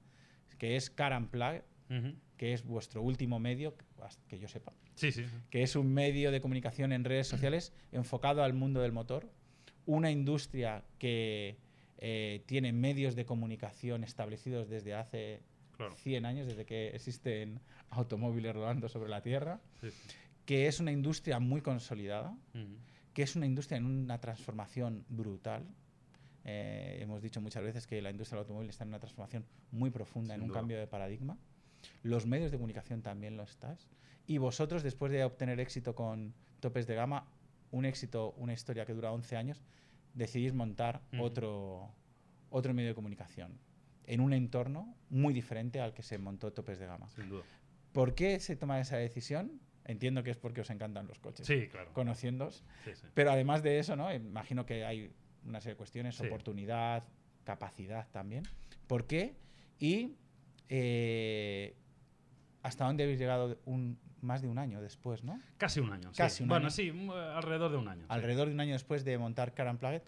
que 0.59 0.77
es 0.77 0.91
Car 0.91 1.13
and 1.13 1.29
Plug, 1.31 1.63
Ujú. 1.91 2.15
que 2.37 2.53
es 2.53 2.65
vuestro 2.65 3.03
último 3.03 3.39
medio, 3.39 3.75
que 4.29 4.39
yo 4.39 4.49
sepa, 4.49 4.73
Sí, 4.95 5.13
sí. 5.13 5.25
que 5.51 5.63
es 5.63 5.77
un 5.77 5.93
medio 5.95 6.31
de 6.31 6.41
comunicación 6.41 6.93
en 6.93 7.05
redes 7.05 7.29
sociales 7.29 7.73
enfocado 7.93 8.43
al 8.43 8.53
mundo 8.55 8.81
del 8.81 8.93
motor, 8.93 9.31
una 9.87 10.11
industria 10.11 10.85
que 10.99 11.57
eh, 12.01 12.43
tiene 12.47 12.73
medios 12.73 13.17
de 13.17 13.25
comunicación 13.25 14.05
establecidos 14.05 14.69
desde 14.69 14.95
hace 14.95 15.41
Claro. 15.77 15.95
100 15.95 16.27
años, 16.27 16.47
desde 16.49 16.65
que 16.67 16.89
existen 16.89 17.61
automóviles 17.91 18.53
rodando 18.55 18.89
sobre 18.89 19.09
la 19.09 19.23
Tierra, 19.23 19.61
Sí, 19.81 19.89
que 20.45 20.67
es 20.67 20.81
una 20.81 20.91
industria 20.93 21.39
muy 21.39 21.61
consolidada. 21.61 22.37
Que 23.19 23.25
es 23.25 23.35
una 23.35 23.47
industria 23.47 23.79
en 23.79 23.85
una 23.85 24.21
transformación 24.21 25.05
brutal. 25.09 25.67
Eh, 26.45 27.01
hemos 27.01 27.21
dicho 27.21 27.41
muchas 27.41 27.65
veces 27.65 27.85
que 27.85 28.01
la 28.01 28.13
industria 28.13 28.37
del 28.37 28.45
automóvil 28.45 28.71
está 28.71 28.85
en 28.85 28.91
una 28.91 29.01
transformación 29.01 29.45
muy 29.73 29.91
profunda, 29.91 30.37
en 30.37 30.43
un 30.43 30.51
cambio 30.51 30.79
de 30.79 30.87
paradigma. 30.87 31.37
Los 32.05 32.27
medios 32.27 32.53
de 32.53 32.59
comunicación 32.59 33.03
también 33.03 33.37
lo 33.37 33.43
estás. 33.43 33.89
Y 34.29 34.39
vosotros, 34.39 34.85
después 34.85 35.11
de 35.11 35.25
obtener 35.25 35.59
éxito 35.59 35.97
con 35.97 36.33
topes 36.61 36.87
de 36.87 36.95
gama, 36.95 37.27
un 37.73 37.87
éxito, 37.87 38.35
una 38.37 38.53
historia 38.53 38.87
que 38.87 38.95
dura 38.95 39.11
11 39.11 39.37
años, 39.37 39.65
decidís 40.15 40.55
montar 40.55 41.03
otro, 41.19 41.91
otro 42.51 42.73
medio 42.73 42.91
de 42.91 42.95
comunicación 42.95 43.59
en 44.07 44.21
un 44.21 44.33
entorno 44.33 44.95
muy 45.11 45.35
diferente 45.35 45.81
al 45.81 45.93
que 45.93 46.05
se 46.05 46.19
montó 46.19 46.53
topes 46.53 46.79
de 46.79 46.87
gama. 46.87 47.09
Sin 47.09 47.31
duda. 47.31 47.43
¿Por 47.91 48.15
qué 48.15 48.39
se 48.39 48.55
toma 48.55 48.79
esa 48.79 48.97
decisión? 48.97 49.61
Entiendo 49.89 50.23
que 50.23 50.31
es 50.31 50.37
porque 50.37 50.61
os 50.61 50.71
encantan 50.71 51.09
los 51.09 51.19
coches, 51.19 51.47
Sí, 51.47 51.67
claro. 51.69 51.93
conociéndoos. 51.95 52.63
Sí, 52.85 52.93
sí. 52.95 53.07
Pero 53.15 53.33
además 53.33 53.63
de 53.65 53.79
eso, 53.81 53.97
¿no? 53.97 54.13
Imagino 54.15 54.65
que 54.65 54.85
hay 54.85 55.11
una 55.45 55.61
serie 55.61 55.73
de 55.75 55.79
cuestiones, 55.79 56.15
Sí. 56.15 56.27
oportunidad, 56.27 57.05
capacidad 57.45 58.07
también. 58.13 58.45
¿Por 58.87 59.07
qué? 59.07 59.35
Y 59.81 60.15
eh, 60.69 61.75
hasta 62.63 62.85
dónde 62.85 63.05
habéis 63.05 63.19
llegado 63.19 63.59
un, 63.65 63.99
más 64.21 64.43
de 64.43 64.49
un 64.49 64.59
año 64.59 64.81
después, 64.83 65.25
¿no? 65.25 65.41
Casi 65.57 65.81
un 65.81 65.91
año. 65.93 66.13
Casi 66.17 66.43
un 66.43 66.51
bueno, 66.51 66.67
año. 66.67 66.71
sí, 66.71 66.91
alrededor 67.35 67.71
de 67.73 67.79
un 67.79 67.89
año. 67.89 68.05
Alrededor 68.09 68.49
de 68.49 68.55
un 68.55 68.61
año 68.61 68.75
después 68.75 69.05
de 69.05 69.17
montar 69.17 69.55
Car 69.55 69.69
Unplugged. 69.69 70.03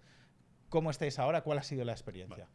¿Cómo 0.69 0.91
estáis 0.91 1.19
ahora? 1.19 1.41
¿Cuál 1.41 1.59
ha 1.59 1.63
sido 1.63 1.85
la 1.85 1.93
experiencia? 1.93 2.49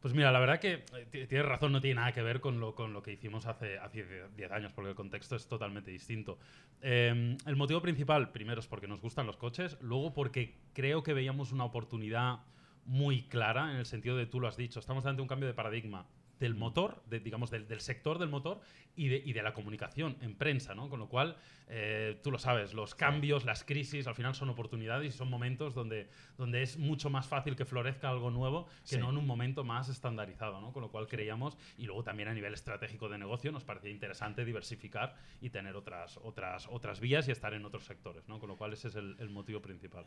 Pues 0.00 0.14
mira, 0.14 0.32
la 0.32 0.40
verdad 0.40 0.58
que 0.58 0.72
eh, 0.94 1.06
ti- 1.10 1.26
tienes 1.26 1.46
razón, 1.46 1.72
no 1.72 1.80
tiene 1.80 1.96
nada 1.96 2.12
que 2.12 2.22
ver 2.22 2.40
con 2.40 2.58
lo, 2.58 2.74
con 2.74 2.92
lo 2.94 3.02
que 3.02 3.12
hicimos 3.12 3.44
hace, 3.46 3.78
hace 3.78 4.06
10 4.34 4.50
años, 4.50 4.72
porque 4.72 4.90
el 4.90 4.96
contexto 4.96 5.36
es 5.36 5.46
totalmente 5.46 5.90
distinto. 5.90 6.38
Eh, 6.80 7.36
el 7.46 7.56
motivo 7.56 7.82
principal, 7.82 8.30
primero, 8.32 8.60
es 8.60 8.66
porque 8.66 8.88
nos 8.88 9.00
gustan 9.02 9.26
los 9.26 9.36
coches, 9.36 9.76
luego 9.82 10.14
porque 10.14 10.56
creo 10.72 11.02
que 11.02 11.12
veíamos 11.12 11.52
una 11.52 11.64
oportunidad 11.64 12.38
muy 12.86 13.22
clara, 13.24 13.72
en 13.72 13.76
el 13.76 13.84
sentido 13.86 14.16
de, 14.16 14.24
tú 14.26 14.40
lo 14.40 14.48
has 14.48 14.56
dicho, 14.56 14.80
estamos 14.80 15.04
ante 15.04 15.20
un 15.20 15.28
cambio 15.28 15.46
de 15.46 15.54
paradigma 15.54 16.06
del 16.40 16.54
motor, 16.56 17.02
de, 17.08 17.20
digamos, 17.20 17.50
del, 17.50 17.68
del 17.68 17.80
sector 17.80 18.18
del 18.18 18.28
motor 18.30 18.60
y 18.96 19.08
de, 19.08 19.22
y 19.24 19.32
de 19.32 19.42
la 19.42 19.52
comunicación 19.54 20.16
en 20.20 20.34
prensa, 20.34 20.74
¿no? 20.74 20.88
Con 20.88 20.98
lo 20.98 21.08
cual, 21.08 21.36
eh, 21.68 22.18
tú 22.24 22.30
lo 22.32 22.38
sabes, 22.38 22.74
los 22.74 22.94
cambios, 22.94 23.44
las 23.44 23.62
crisis, 23.62 24.06
al 24.08 24.14
final 24.16 24.34
son 24.34 24.48
oportunidades 24.50 25.14
y 25.14 25.16
son 25.16 25.30
momentos 25.30 25.74
donde, 25.74 26.08
donde 26.36 26.62
es 26.62 26.76
mucho 26.78 27.10
más 27.10 27.28
fácil 27.28 27.54
que 27.54 27.64
florezca 27.64 28.08
algo 28.10 28.30
nuevo 28.30 28.66
que 28.82 28.96
Sí. 28.96 28.98
no 28.98 29.10
en 29.10 29.18
un 29.18 29.26
momento 29.26 29.62
más 29.62 29.88
estandarizado, 29.88 30.60
¿no? 30.60 30.72
Con 30.72 30.82
lo 30.82 30.90
cual 30.90 31.06
creíamos, 31.06 31.56
y 31.78 31.84
luego 31.84 32.02
también 32.02 32.28
a 32.28 32.34
nivel 32.34 32.54
estratégico 32.54 33.08
de 33.08 33.18
negocio 33.18 33.52
nos 33.52 33.62
parecía 33.64 33.90
interesante 33.90 34.44
diversificar 34.44 35.14
y 35.40 35.50
tener 35.50 35.76
otras, 35.76 36.18
otras, 36.22 36.66
otras 36.70 37.00
vías 37.00 37.28
y 37.28 37.32
estar 37.32 37.54
en 37.54 37.64
otros 37.64 37.84
sectores, 37.84 38.26
¿no? 38.28 38.40
Con 38.40 38.48
lo 38.48 38.56
cual 38.56 38.72
ese 38.72 38.88
es 38.88 38.96
el, 38.96 39.14
el 39.20 39.28
motivo 39.30 39.60
principal. 39.60 40.04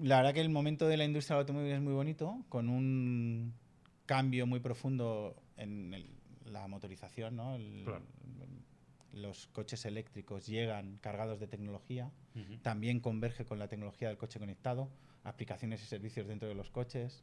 La 0.00 0.18
verdad 0.18 0.32
que 0.34 0.40
el 0.40 0.50
momento 0.50 0.86
de 0.86 0.96
la 0.96 1.04
industria 1.04 1.36
del 1.36 1.42
automóvil 1.42 1.72
es 1.72 1.80
muy 1.80 1.92
bonito, 1.92 2.44
con 2.48 2.68
un 2.68 3.52
cambio 4.06 4.46
muy 4.46 4.60
profundo 4.60 5.36
en 5.56 5.94
el- 5.94 6.10
la 6.46 6.66
motorización, 6.68 7.36
¿no? 7.36 7.54
El- 7.56 7.82
Claro. 7.84 8.04
Los 9.12 9.46
coches 9.46 9.84
eléctricos 9.84 10.46
llegan 10.46 10.98
cargados 10.98 11.38
de 11.38 11.46
tecnología, 11.46 12.10
también 12.62 12.98
converge 12.98 13.44
con 13.44 13.60
la 13.60 13.68
tecnología 13.68 14.08
del 14.08 14.16
coche 14.18 14.40
conectado, 14.40 14.90
aplicaciones 15.22 15.80
y 15.82 15.86
servicios 15.86 16.26
dentro 16.26 16.48
de 16.48 16.54
los 16.56 16.70
coches. 16.70 17.22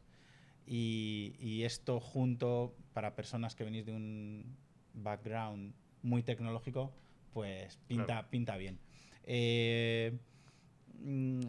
Y, 0.66 1.36
y 1.38 1.64
esto 1.64 2.00
junto, 2.00 2.74
para 2.94 3.14
personas 3.16 3.56
que 3.56 3.66
venís 3.66 3.86
de 3.86 3.92
un 3.92 4.56
background 4.94 5.74
muy 6.02 6.24
tecnológico, 6.24 6.94
pues 7.34 7.78
pinta, 7.88 8.06
Claro. 8.06 8.30
pinta 8.30 8.56
bien. 8.56 8.80
Eh, 9.24 10.17
mm, 11.04 11.41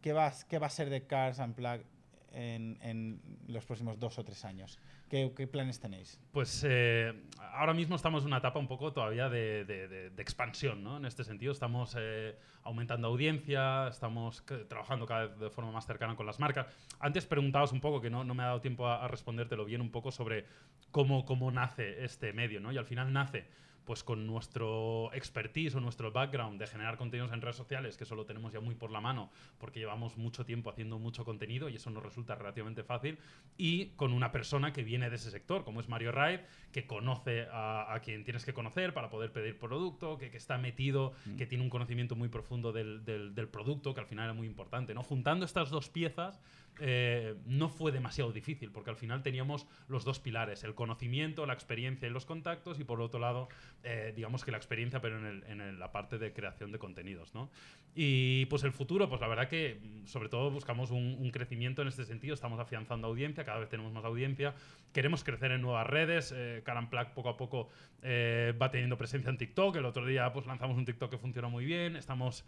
¿qué, 0.00 0.12
va, 0.12 0.26
a- 0.28 0.46
¿Qué 0.48 0.58
va 0.58 0.66
a 0.66 0.70
ser 0.70 0.90
de 0.90 1.06
Cars 1.06 1.38
Unplugged 1.38 1.86
en, 2.36 2.78
en 2.82 3.20
los 3.48 3.64
próximos 3.64 3.98
dos 3.98 4.18
o 4.18 4.24
tres 4.24 4.44
años? 4.44 4.78
¿Qué, 5.08 5.32
qué 5.36 5.46
planes 5.46 5.78
tenéis? 5.78 6.20
Pues 6.32 6.64
eh, 6.68 7.12
ahora 7.52 7.72
mismo 7.72 7.94
estamos 7.94 8.22
en 8.22 8.28
una 8.28 8.38
etapa 8.38 8.58
un 8.58 8.66
poco 8.66 8.92
todavía 8.92 9.28
de, 9.28 9.64
de- 9.64 9.86
de- 9.86 10.10
de 10.10 10.22
expansión, 10.22 10.82
¿no? 10.82 10.96
En 10.96 11.04
este 11.04 11.22
sentido, 11.22 11.52
estamos 11.52 11.94
eh, 11.96 12.36
aumentando 12.64 13.06
audiencia, 13.06 13.86
estamos 13.86 14.44
trabajando 14.68 15.06
cada 15.06 15.26
vez 15.26 15.38
de 15.38 15.50
forma 15.50 15.70
más 15.70 15.86
cercana 15.86 16.16
con 16.16 16.26
las 16.26 16.40
marcas. 16.40 16.66
Antes 16.98 17.24
preguntabas 17.24 17.70
un 17.70 17.80
poco, 17.80 18.00
que 18.00 18.10
no, 18.10 18.24
no 18.24 18.34
me 18.34 18.42
ha 18.42 18.46
dado 18.46 18.60
tiempo 18.60 18.88
a, 18.88 19.04
a 19.04 19.08
respondértelo 19.08 19.64
bien, 19.64 19.80
un 19.80 19.92
poco 19.92 20.10
sobre 20.10 20.44
cómo, 20.90 21.24
cómo 21.24 21.52
nace 21.52 22.04
este 22.04 22.32
medio, 22.32 22.58
¿no? 22.58 22.72
Y 22.72 22.76
al 22.78 22.84
final 22.86 23.12
nace 23.12 23.46
pues 23.86 24.02
con 24.02 24.26
nuestro 24.26 25.12
expertise 25.12 25.76
o 25.76 25.80
nuestro 25.80 26.10
background 26.10 26.58
de 26.58 26.66
generar 26.66 26.96
contenidos 26.96 27.32
en 27.32 27.40
redes 27.40 27.54
sociales, 27.54 27.96
que 27.96 28.02
eso 28.02 28.16
lo 28.16 28.26
tenemos 28.26 28.52
ya 28.52 28.58
muy 28.58 28.74
por 28.74 28.90
la 28.90 29.00
mano, 29.00 29.30
porque 29.58 29.78
llevamos 29.78 30.16
mucho 30.16 30.44
tiempo 30.44 30.70
haciendo 30.70 30.98
mucho 30.98 31.24
contenido 31.24 31.68
y 31.68 31.76
eso 31.76 31.88
nos 31.90 32.02
resulta 32.02 32.34
relativamente 32.34 32.82
fácil, 32.82 33.16
y 33.56 33.90
con 33.90 34.12
una 34.12 34.32
persona 34.32 34.72
que 34.72 34.82
viene 34.82 34.95
de 35.10 35.16
ese 35.16 35.30
sector, 35.30 35.64
como 35.64 35.80
es 35.80 35.88
Mario 35.88 36.10
Raid, 36.12 36.40
que 36.72 36.86
conoce 36.86 37.46
a, 37.52 37.92
a 37.94 38.00
quien 38.00 38.24
tienes 38.24 38.44
que 38.44 38.52
conocer 38.54 38.94
para 38.94 39.10
poder 39.10 39.30
pedir 39.32 39.58
producto, 39.58 40.16
que, 40.18 40.30
que 40.30 40.36
está 40.38 40.56
metido, 40.58 41.12
que 41.36 41.46
tiene 41.46 41.62
un 41.62 41.70
conocimiento 41.70 42.16
muy 42.16 42.28
profundo 42.28 42.72
del, 42.72 43.04
del- 43.04 43.34
del 43.34 43.48
producto, 43.48 43.92
que 43.94 44.00
al 44.00 44.06
final 44.06 44.24
era 44.24 44.34
muy 44.34 44.46
importante. 44.46 44.94
¿no? 44.94 45.02
Juntando 45.02 45.44
estas 45.44 45.70
dos 45.70 45.88
piezas, 45.90 46.40
eh, 46.80 47.34
no 47.46 47.68
fue 47.68 47.92
demasiado 47.92 48.32
difícil, 48.32 48.70
porque 48.70 48.90
al 48.90 48.96
final 48.96 49.22
teníamos 49.22 49.66
los 49.88 50.04
dos 50.04 50.20
pilares, 50.20 50.64
el 50.64 50.74
conocimiento, 50.74 51.46
la 51.46 51.54
experiencia 51.54 52.08
y 52.08 52.10
los 52.10 52.26
contactos, 52.26 52.78
y 52.80 52.84
por 52.84 53.00
otro 53.00 53.18
lado, 53.20 53.48
eh, 53.82 54.12
digamos 54.14 54.44
que 54.44 54.50
la 54.50 54.56
experiencia, 54.56 55.00
pero 55.00 55.16
en, 55.18 55.78
la 55.78 55.92
parte 55.92 56.18
de 56.18 56.32
creación 56.32 56.72
de 56.72 56.78
contenidos. 56.78 57.34
¿no? 57.34 57.50
Y 57.94 58.46
pues 58.46 58.64
el 58.64 58.72
futuro, 58.72 59.08
pues 59.08 59.20
la 59.20 59.28
verdad 59.28 59.48
que 59.48 59.80
mm, 59.80 60.06
sobre 60.06 60.28
todo 60.28 60.50
buscamos 60.50 60.90
un, 60.90 61.30
crecimiento 61.30 61.82
en 61.82 61.88
este 61.88 62.04
sentido, 62.04 62.34
estamos 62.34 62.60
afianzando 62.60 63.08
audiencia, 63.08 63.44
cada 63.44 63.58
vez 63.58 63.68
tenemos 63.68 63.92
más 63.92 64.04
audiencia, 64.04 64.54
queremos 64.92 65.24
crecer 65.24 65.50
en 65.52 65.60
nuevas 65.60 65.86
redes, 65.86 66.32
eh, 66.34 66.62
Caramplac 66.64 67.12
poco 67.12 67.28
a 67.28 67.36
poco 67.36 67.68
eh, 68.02 68.54
va 68.60 68.70
teniendo 68.70 68.96
presencia 68.96 69.28
en 69.28 69.36
TikTok, 69.36 69.76
el 69.76 69.84
otro 69.84 70.06
día 70.06 70.32
pues 70.32 70.46
lanzamos 70.46 70.78
un 70.78 70.84
TikTok 70.84 71.10
que 71.10 71.18
funcionó 71.18 71.50
muy 71.50 71.64
bien, 71.64 71.96
estamos 71.96 72.44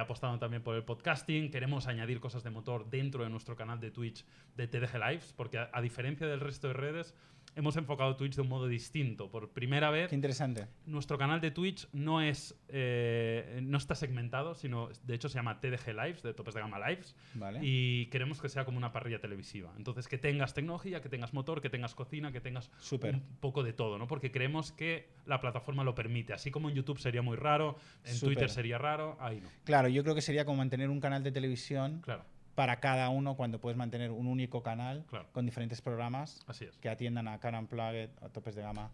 apostando 0.00 0.38
también 0.38 0.62
por 0.62 0.74
el 0.76 0.84
podcasting, 0.84 1.50
queremos 1.50 1.86
añadir 1.86 2.20
cosas 2.20 2.42
de 2.42 2.50
motor 2.50 2.88
dentro 2.88 3.24
de 3.24 3.30
nuestro 3.30 3.47
canal 3.56 3.80
de 3.80 3.90
Twitch 3.90 4.24
de 4.56 4.66
TDG 4.68 4.94
Lives, 4.98 5.32
porque 5.36 5.58
a, 5.58 5.70
a 5.72 5.80
diferencia 5.80 6.26
del 6.26 6.40
resto 6.40 6.68
de 6.68 6.74
redes, 6.74 7.14
hemos 7.54 7.76
enfocado 7.76 8.14
Twitch 8.16 8.34
de 8.36 8.42
un 8.42 8.48
modo 8.48 8.68
distinto. 8.68 9.30
Por 9.30 9.50
primera 9.50 9.90
vez, 9.90 10.08
Qué 10.10 10.14
interesante. 10.14 10.66
nuestro 10.86 11.18
canal 11.18 11.40
de 11.40 11.50
Twitch 11.50 11.88
no 11.92 12.20
es 12.20 12.54
eh, 12.68 13.60
no 13.62 13.78
está 13.78 13.94
segmentado, 13.94 14.54
sino 14.54 14.88
de 15.02 15.14
hecho 15.14 15.28
se 15.28 15.36
llama 15.36 15.60
TDG 15.60 15.88
Lives, 15.88 16.22
de 16.22 16.34
topes 16.34 16.54
de 16.54 16.60
gama 16.60 16.78
Lives, 16.88 17.16
Vale. 17.34 17.58
y 17.62 18.06
queremos 18.06 18.40
que 18.40 18.48
sea 18.48 18.64
como 18.64 18.78
una 18.78 18.92
parrilla 18.92 19.20
televisiva. 19.20 19.72
Entonces, 19.76 20.06
que 20.08 20.18
tengas 20.18 20.54
tecnología, 20.54 21.00
que 21.00 21.08
tengas 21.08 21.32
motor, 21.34 21.60
que 21.60 21.70
tengas 21.70 21.94
cocina, 21.94 22.30
que 22.32 22.40
tengas 22.40 22.70
Súper. 22.78 23.14
un 23.16 23.22
poco 23.40 23.62
de 23.62 23.72
todo, 23.72 23.98
¿no? 23.98 24.06
Porque 24.06 24.30
creemos 24.30 24.70
que 24.72 25.08
la 25.26 25.40
plataforma 25.40 25.82
lo 25.84 25.94
permite. 25.94 26.32
Así 26.34 26.50
como 26.50 26.68
en 26.68 26.76
YouTube 26.76 26.98
sería 26.98 27.22
muy 27.22 27.36
raro, 27.36 27.76
en. 28.04 28.18
Twitter 28.20 28.50
sería 28.50 28.78
raro, 28.78 29.16
ahí 29.20 29.40
no. 29.40 29.48
Claro, 29.64 29.88
yo 29.88 30.02
creo 30.02 30.14
que 30.14 30.20
sería 30.22 30.44
como 30.44 30.58
mantener 30.58 30.90
un 30.90 31.00
canal 31.00 31.22
de 31.22 31.32
televisión 31.32 32.00
Claro, 32.02 32.24
para 32.58 32.80
cada 32.80 33.08
uno 33.10 33.36
cuando 33.36 33.60
puedes 33.60 33.76
mantener 33.76 34.10
un 34.10 34.26
único 34.26 34.64
canal 34.64 35.04
Claro. 35.08 35.28
con 35.30 35.46
diferentes 35.46 35.80
programas 35.80 36.40
así 36.48 36.64
es. 36.64 36.76
que 36.78 36.88
atiendan 36.88 37.28
a 37.28 37.38
Car 37.38 37.54
Unplugged, 37.54 38.10
a 38.20 38.30
topes 38.30 38.56
de 38.56 38.62
gama. 38.62 38.90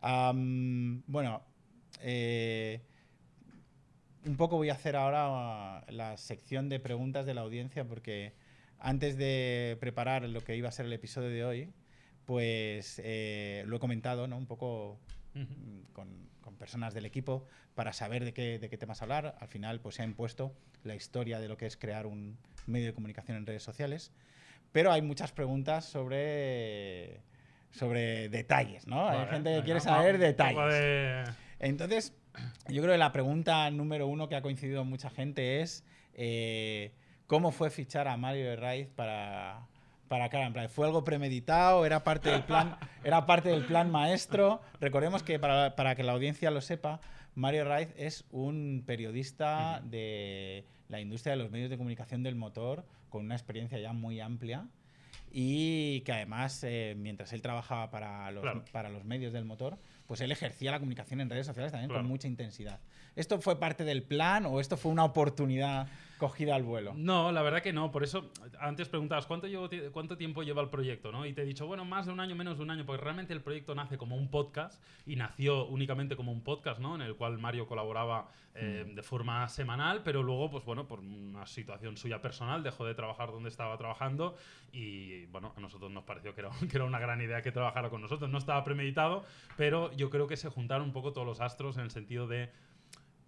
Am, 0.00 1.02
bueno, 1.08 1.42
eh, 2.00 2.82
un 4.24 4.36
poco 4.36 4.56
voy 4.58 4.70
a 4.70 4.74
hacer 4.74 4.94
ahora 4.94 5.84
uh, 5.88 5.92
la 5.92 6.16
sección 6.18 6.68
de 6.68 6.78
preguntas 6.78 7.26
de 7.26 7.34
la 7.34 7.40
audiencia 7.40 7.84
porque 7.84 8.32
antes 8.78 9.16
de 9.18 9.76
preparar 9.80 10.22
lo 10.28 10.40
que 10.42 10.54
iba 10.54 10.68
a 10.68 10.72
ser 10.72 10.86
el 10.86 10.92
episodio 10.92 11.30
de 11.30 11.44
hoy, 11.44 11.72
pues 12.26 13.00
eh, 13.02 13.64
lo 13.66 13.74
he 13.74 13.80
comentado, 13.80 14.28
¿no? 14.28 14.36
Un 14.36 14.46
poco 14.46 15.00
Con, 15.92 16.28
con 16.40 16.56
personas 16.56 16.92
del 16.94 17.04
equipo 17.06 17.46
para 17.74 17.92
saber 17.92 18.24
de 18.24 18.32
qué, 18.32 18.58
de 18.58 18.68
qué 18.68 18.76
temas 18.76 19.00
hablar. 19.02 19.36
Al 19.40 19.48
final, 19.48 19.80
pues 19.80 19.94
se 19.96 20.02
ha 20.02 20.04
impuesto 20.04 20.54
la 20.82 20.94
historia 20.94 21.38
de 21.40 21.48
lo 21.48 21.56
que 21.56 21.66
es 21.66 21.76
crear 21.76 22.06
un 22.06 22.36
medio 22.66 22.86
de 22.86 22.94
comunicación 22.94 23.36
en 23.36 23.46
redes 23.46 23.62
sociales. 23.62 24.12
pero 24.72 24.92
hay 24.92 25.02
muchas 25.02 25.32
preguntas 25.32 25.84
sobre, 25.84 27.20
sobre 27.70 28.28
detalles, 28.28 28.86
¿no? 28.86 29.08
hay 29.08 29.18
Vale, 29.18 29.30
gente 29.30 29.54
que 29.56 29.62
quiere 29.64 29.80
saber 29.80 30.18
detalles. 30.18 30.72
de- 30.74 31.24
Entonces, 31.58 32.14
yo 32.68 32.80
creo 32.82 32.94
que 32.94 32.98
la 32.98 33.12
pregunta 33.12 33.68
número 33.70 34.06
uno 34.06 34.28
que 34.28 34.36
ha 34.36 34.42
coincidido 34.42 34.84
mucha 34.84 35.10
gente 35.10 35.60
es 35.60 35.84
eh, 36.14 36.92
¿cómo 37.26 37.50
fue 37.52 37.70
fichar 37.70 38.06
a 38.08 38.16
Mario 38.16 38.54
Raiz 38.56 38.88
para, 38.88 39.66
para 40.10 40.28
Cara 40.28 40.50
Planet? 40.52 40.72
¿Fue 40.72 40.86
algo 40.86 41.04
premeditado? 41.04 41.86
¿Era 41.86 42.02
parte 42.02 42.30
del 42.30 42.42
plan, 42.42 42.76
era 43.04 43.26
parte 43.26 43.48
del 43.48 43.64
plan 43.64 43.92
maestro? 43.92 44.60
Recordemos 44.80 45.22
que, 45.22 45.38
para, 45.38 45.76
para 45.76 45.94
que 45.94 46.02
la 46.02 46.10
audiencia 46.10 46.50
lo 46.50 46.60
sepa, 46.60 47.00
Mario 47.36 47.64
Raiz 47.64 47.94
es 47.96 48.24
un 48.32 48.82
periodista 48.84 49.80
de 49.84 50.64
la 50.88 51.00
industria 51.00 51.36
de 51.36 51.42
los 51.44 51.52
medios 51.52 51.70
de 51.70 51.76
comunicación 51.78 52.24
del 52.24 52.34
motor 52.34 52.84
con 53.08 53.24
una 53.24 53.36
experiencia 53.36 53.78
ya 53.78 53.92
muy 53.92 54.18
amplia 54.18 54.66
y 55.30 56.00
que 56.00 56.10
además, 56.12 56.64
eh, 56.64 56.96
mientras 56.98 57.32
él 57.32 57.40
trabajaba 57.40 57.92
para 57.92 58.32
los, 58.32 58.42
Claro. 58.42 58.64
para 58.72 58.88
los 58.88 59.04
medios 59.04 59.32
del 59.32 59.44
motor, 59.44 59.78
pues 60.08 60.20
él 60.22 60.32
ejercía 60.32 60.72
la 60.72 60.80
comunicación 60.80 61.20
en 61.20 61.30
redes 61.30 61.46
sociales 61.46 61.70
también 61.70 61.88
Claro. 61.88 62.02
con 62.02 62.08
mucha 62.10 62.26
intensidad. 62.26 62.80
¿Esto 63.16 63.40
fue 63.40 63.58
parte 63.58 63.84
del 63.84 64.02
plan 64.02 64.46
o 64.46 64.60
esto 64.60 64.76
fue 64.76 64.92
una 64.92 65.04
oportunidad 65.04 65.88
cogida 66.18 66.54
al 66.54 66.62
vuelo? 66.62 66.92
No, 66.94 67.32
la 67.32 67.42
verdad 67.42 67.62
que 67.62 67.72
no. 67.72 67.90
Por 67.90 68.04
eso, 68.04 68.30
antes 68.60 68.88
preguntabas, 68.88 69.26
¿cuánto, 69.26 69.46
llevo 69.46 69.68
¿cuánto 69.92 70.16
tiempo 70.16 70.42
lleva 70.42 70.62
el 70.62 70.68
proyecto? 70.68 71.10
¿no? 71.12 71.26
Y 71.26 71.32
te 71.32 71.42
he 71.42 71.44
dicho, 71.44 71.66
bueno, 71.66 71.84
más 71.84 72.06
de 72.06 72.12
un 72.12 72.20
año, 72.20 72.36
menos 72.36 72.58
de 72.58 72.62
un 72.62 72.70
año, 72.70 72.84
porque 72.84 73.02
realmente 73.02 73.32
el 73.32 73.40
proyecto 73.40 73.74
nace 73.74 73.98
como 73.98 74.16
un 74.16 74.28
podcast 74.28 74.82
y 75.06 75.16
nació 75.16 75.66
únicamente 75.66 76.16
como 76.16 76.30
un 76.32 76.42
podcast, 76.42 76.80
¿no? 76.80 76.94
En 76.94 77.02
el 77.02 77.16
cual 77.16 77.38
Mario 77.38 77.66
colaboraba 77.66 78.28
eh, 78.54 78.84
Mm. 78.84 78.94
de 78.96 79.02
forma 79.02 79.48
semanal, 79.48 80.02
pero 80.02 80.24
luego, 80.24 80.50
pues 80.50 80.64
bueno, 80.64 80.88
por 80.88 80.98
una 80.98 81.46
situación 81.46 81.96
suya 81.96 82.20
personal, 82.20 82.64
dejó 82.64 82.84
de 82.84 82.94
trabajar 82.94 83.30
donde 83.30 83.48
estaba 83.48 83.76
trabajando 83.78 84.36
y, 84.72 85.26
bueno, 85.26 85.54
a 85.56 85.60
nosotros 85.60 85.90
nos 85.92 86.02
pareció 86.02 86.34
que 86.34 86.40
era, 86.40 86.50
que 86.68 86.76
era 86.76 86.84
una 86.84 86.98
gran 86.98 87.20
idea 87.20 87.42
que 87.42 87.52
trabajara 87.52 87.90
con 87.90 88.02
nosotros. 88.02 88.28
No 88.28 88.38
estaba 88.38 88.64
premeditado, 88.64 89.24
pero 89.56 89.92
yo 89.92 90.10
creo 90.10 90.26
que 90.26 90.36
se 90.36 90.48
juntaron 90.48 90.88
un 90.88 90.92
poco 90.92 91.12
todos 91.12 91.26
los 91.26 91.40
astros 91.40 91.76
en 91.76 91.84
el 91.84 91.90
sentido 91.90 92.26
de... 92.26 92.50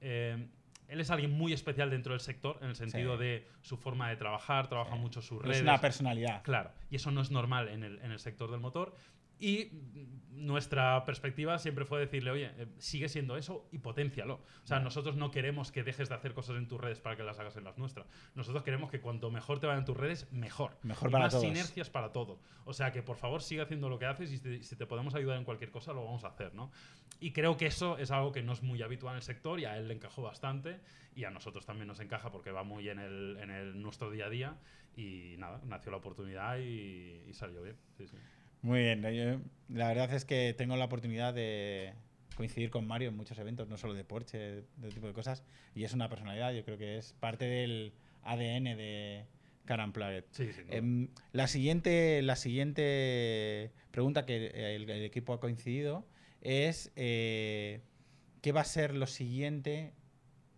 eh, 0.03 0.47
él 0.89 1.01
es 1.01 1.11
alguien 1.11 1.31
muy 1.31 1.53
especial 1.55 1.89
dentro 1.91 2.13
del 2.13 2.21
sector, 2.21 2.59
en 2.61 2.69
el 2.69 2.77
sentido 2.77 3.17
Sí. 3.17 3.25
de 3.25 3.49
su 3.63 3.77
forma 3.79 4.11
de 4.11 4.17
trabajar, 4.17 4.69
trabaja 4.69 4.95
mucho 4.97 5.23
sus 5.23 5.41
Es 5.41 5.47
redes. 5.49 5.63
una 5.63 5.81
personalidad. 5.81 6.43
Claro, 6.43 6.71
y 6.91 6.97
eso 6.97 7.11
no 7.11 7.23
es 7.23 7.31
normal 7.31 7.69
en 7.69 7.83
el, 7.83 7.99
en 8.01 8.11
el 8.11 8.19
sector 8.19 8.51
del 8.51 8.61
motor. 8.61 8.95
Y 9.43 9.73
nuestra 10.31 11.05
perspectiva 11.05 11.59
siempre 11.59 11.85
fue 11.85 11.99
decirle, 11.99 12.31
oye, 12.31 12.51
eh, 12.57 12.69
sigue 12.79 13.09
siendo 13.09 13.37
eso 13.37 13.69
y 13.73 13.79
potencialo. 13.79 14.35
O 14.63 14.67
sea, 14.67 14.79
nosotros 14.79 15.17
no 15.17 15.33
queremos 15.33 15.73
que 15.73 15.83
dejes 15.83 16.09
de 16.09 16.15
hacer 16.15 16.33
cosas 16.33 16.59
en 16.59 16.69
tus 16.69 16.81
redes 16.81 17.01
para 17.01 17.17
que 17.17 17.25
las 17.25 17.41
hagas 17.41 17.57
en 17.57 17.65
las 17.65 17.77
nuestras. 17.77 18.07
Nosotros 18.37 18.63
queremos 18.63 18.89
que 18.89 19.01
cuanto 19.01 19.33
mejor 19.33 19.59
te 19.59 19.67
vayan 19.67 19.85
tus 19.85 19.97
redes, 19.97 20.31
mejor. 20.31 20.79
Mejor 20.85 21.09
Y 21.09 21.13
para 21.13 21.25
más 21.25 21.33
todos. 21.33 21.45
sinergias 21.45 21.91
para 21.91 22.13
todo. 22.13 22.39
O 22.65 22.73
sea, 22.73 22.93
que 22.93 23.03
por 23.03 23.17
favor 23.17 23.43
sigue 23.43 23.63
haciendo 23.63 23.89
lo 23.89 23.99
que 23.99 24.07
haces 24.07 24.31
y 24.31 24.37
si 24.39 24.43
te, 24.45 24.63
si 24.63 24.77
te 24.77 24.87
podemos 24.87 25.17
ayudar 25.17 25.39
en 25.39 25.45
cualquier 25.45 25.73
cosa, 25.73 25.93
lo 25.93 26.05
vamos 26.05 26.23
a 26.23 26.29
hacer, 26.29 26.55
¿no? 26.55 26.71
Y 27.19 27.33
creo 27.33 27.57
que 27.57 27.67
eso 27.67 27.99
es 27.99 28.13
algo 28.13 28.31
que 28.31 28.43
no 28.43 28.53
es 28.53 28.63
muy 28.63 28.81
habitual 28.81 29.15
en 29.15 29.17
el 29.17 29.23
sector 29.23 29.59
y 29.59 29.65
a 29.65 29.77
él 29.77 29.89
le 29.89 29.95
encajó 29.95 30.23
bastante 30.23 30.79
y 31.17 31.25
a 31.25 31.31
nosotros 31.31 31.67
también 31.67 31.89
nos 31.89 31.99
encaja 31.99 32.31
porque 32.31 32.53
va 32.53 32.63
muy 32.63 32.89
en, 32.89 33.01
el, 33.01 33.39
en 33.41 33.51
el, 33.51 33.83
nuestro 33.83 34.09
día 34.11 34.27
a 34.27 34.31
día 34.31 34.57
y 34.97 35.35
nada, 35.39 35.61
nació 35.67 35.91
la 35.91 35.99
oportunidad 35.99 36.59
y, 36.59 37.25
y 37.29 37.33
salió 37.33 37.63
bien. 37.63 37.77
Sí, 37.97 38.07
sí. 38.07 38.17
Muy 38.63 38.81
bien. 38.81 39.03
yo- 39.03 39.41
la 39.69 39.89
verdad 39.89 40.13
es 40.15 40.25
que 40.25 40.55
tengo 40.57 40.77
la 40.77 40.85
oportunidad 40.85 41.35
de 41.35 41.95
coincidir 42.37 42.71
con 42.71 42.87
Mario 42.87 43.09
en 43.09 43.17
muchos 43.17 43.39
eventos, 43.39 43.69
no 43.69 43.77
solo 43.77 43.95
de 43.95 44.05
Porsche, 44.05 44.39
de 44.77 44.89
tipo 44.95 45.07
de 45.07 45.13
cosas. 45.13 45.43
Y 45.75 45.85
es 45.85 45.93
una 45.93 46.09
personalidad, 46.09 46.53
yo 46.53 46.65
creo 46.65 46.79
que 46.79 46.97
es 46.99 47.13
parte 47.15 47.45
del 47.47 47.93
ADN 48.23 48.77
de 48.77 49.27
Car 49.65 49.81
Unplugged. 49.81 50.25
Sí, 50.31 50.53
sin 50.53 50.67
duda. 50.67 50.77
Em, 50.77 51.09
la, 51.33 51.47
siguiente, 51.47 52.21
la 52.23 52.37
siguiente 52.37 53.71
pregunta 53.91 54.25
que 54.27 54.47
el, 54.77 54.89
el 54.89 55.05
equipo 55.05 55.33
ha 55.33 55.41
coincidido 55.41 56.07
es 56.41 56.91
eh, 56.97 57.81
¿qué 58.41 58.53
va 58.53 58.63
a 58.63 58.65
ser 58.65 58.95
lo 58.95 59.07
siguiente 59.07 59.93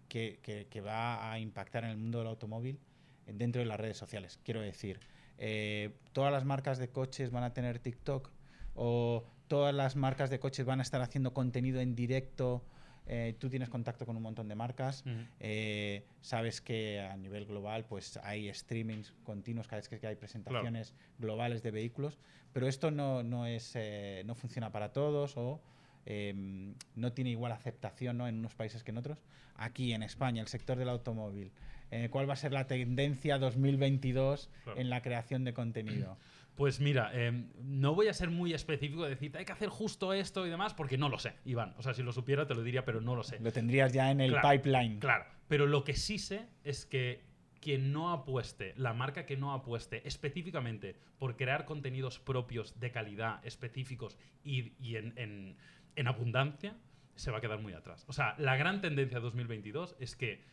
que, 0.09 0.39
que- 0.43 0.67
que 0.69 0.81
va 0.81 1.31
a 1.33 1.39
impactar 1.39 1.85
en 1.85 1.91
el 1.91 1.97
mundo 1.97 2.19
del 2.19 2.29
automóvil 2.29 2.79
dentro 3.27 3.61
de 3.61 3.67
las 3.67 3.79
redes 3.81 3.97
sociales? 3.97 4.39
Quiero 4.45 4.61
decir, 4.61 5.01
eh, 5.39 5.95
¿todas 6.13 6.33
las 6.33 6.45
marcas 6.45 6.79
de 6.79 6.89
coches 6.89 7.31
van 7.31 7.45
a 7.45 7.53
tener 7.53 7.79
TikTok? 7.79 8.31
¿O 8.75 9.25
todas 9.49 9.75
las 9.75 9.97
marcas 9.97 10.31
de 10.31 10.39
coches 10.39 10.67
van 10.67 10.81
a 10.81 10.83
estar 10.83 11.01
haciendo 11.01 11.35
contenido 11.35 11.81
en 11.81 11.95
directo? 11.95 12.65
Eh, 13.07 13.37
tú 13.39 13.51
tienes 13.51 13.69
contacto 13.69 14.07
con 14.07 14.17
un 14.17 14.23
montón 14.23 14.49
de 14.49 14.55
marcas. 14.55 15.05
Eh, 15.41 16.07
sabes 16.23 16.61
que 16.61 17.01
a 17.01 17.17
nivel 17.17 17.45
global 17.45 17.85
pues 17.85 18.19
hay 18.23 18.53
streamings 18.53 19.13
continuos 19.25 19.69
cada 19.69 19.81
vez 19.81 19.89
que 19.89 20.07
hay 20.07 20.17
presentaciones 20.17 20.95
globales 21.19 21.63
de 21.63 21.71
vehículos, 21.71 22.19
pero 22.53 22.67
esto 22.67 22.91
no, 22.91 23.23
no, 23.23 23.47
es, 23.47 23.73
eh, 23.75 24.23
no 24.25 24.35
funciona 24.35 24.73
para 24.73 24.93
todos 24.93 25.37
o 25.37 25.61
eh, 26.07 26.75
no 26.95 27.13
tiene 27.13 27.31
igual 27.31 27.53
aceptación 27.53 28.19
¿no? 28.19 28.29
en 28.29 28.39
unos 28.39 28.55
países 28.55 28.83
que 28.85 28.91
en 28.91 28.99
otros. 28.99 29.19
Aquí 29.57 29.93
en 29.93 30.03
España, 30.03 30.43
el 30.43 30.49
sector 30.49 30.77
del 30.79 30.89
automóvil, 30.89 31.53
eh, 31.91 32.09
¿cuál 32.11 32.29
va 32.29 32.33
a 32.33 32.37
ser 32.37 32.53
la 32.53 32.67
tendencia 32.67 33.39
2022 33.39 34.51
Claro. 34.65 34.81
en 34.81 34.91
la 34.91 35.01
creación 35.03 35.45
de 35.45 35.53
contenido? 35.55 36.17
Pues 36.57 36.79
mira, 36.81 37.11
eh, 37.15 37.47
no 37.63 37.95
voy 37.95 38.07
a 38.09 38.15
ser 38.15 38.31
muy 38.31 38.53
específico 38.55 39.03
de 39.05 39.11
decirte 39.11 39.39
hay 39.39 39.45
que 39.45 39.53
hacer 39.53 39.69
justo 39.69 40.13
esto 40.13 40.47
y 40.47 40.51
demás, 40.51 40.73
porque 40.75 40.97
no 40.97 41.09
lo 41.09 41.19
sé, 41.19 41.35
Iván. 41.45 41.75
O 41.79 41.83
sea, 41.83 41.95
si 41.95 42.03
lo 42.03 42.13
supiera 42.13 42.47
te 42.47 42.55
lo 42.55 42.63
diría, 42.63 42.85
pero 42.85 43.01
no 43.01 43.17
lo 43.17 43.25
sé. 43.25 43.41
Lo 43.41 43.53
tendrías 43.53 43.93
ya 43.93 44.11
en 44.11 44.21
el 44.21 44.31
Claro, 44.31 44.49
pipeline. 44.51 44.99
Claro, 45.01 45.25
pero 45.49 45.67
lo 45.67 45.83
que 45.85 45.95
sí 45.95 46.19
sé 46.19 46.47
es 46.63 46.87
que 46.87 47.23
quien 47.61 47.93
no 47.93 48.13
apueste, 48.13 48.75
la 48.77 48.93
marca 48.93 49.25
que 49.27 49.37
no 49.37 49.53
apueste 49.53 50.07
específicamente 50.07 50.97
por 51.19 51.37
crear 51.37 51.65
contenidos 51.65 52.19
propios 52.21 52.79
de 52.79 52.91
calidad, 52.93 53.45
específicos 53.45 54.17
y, 54.45 54.75
y 54.79 54.97
en, 54.97 55.13
en- 55.17 55.57
en 55.97 56.09
abundancia, 56.09 56.77
se 57.15 57.31
va 57.31 57.39
a 57.39 57.41
quedar 57.41 57.61
muy 57.61 57.73
atrás. 57.73 58.05
O 58.09 58.13
sea, 58.13 58.35
la 58.39 58.57
gran 58.57 58.81
tendencia 58.81 59.21
2022 59.21 59.97
es 59.99 60.17
que 60.17 60.45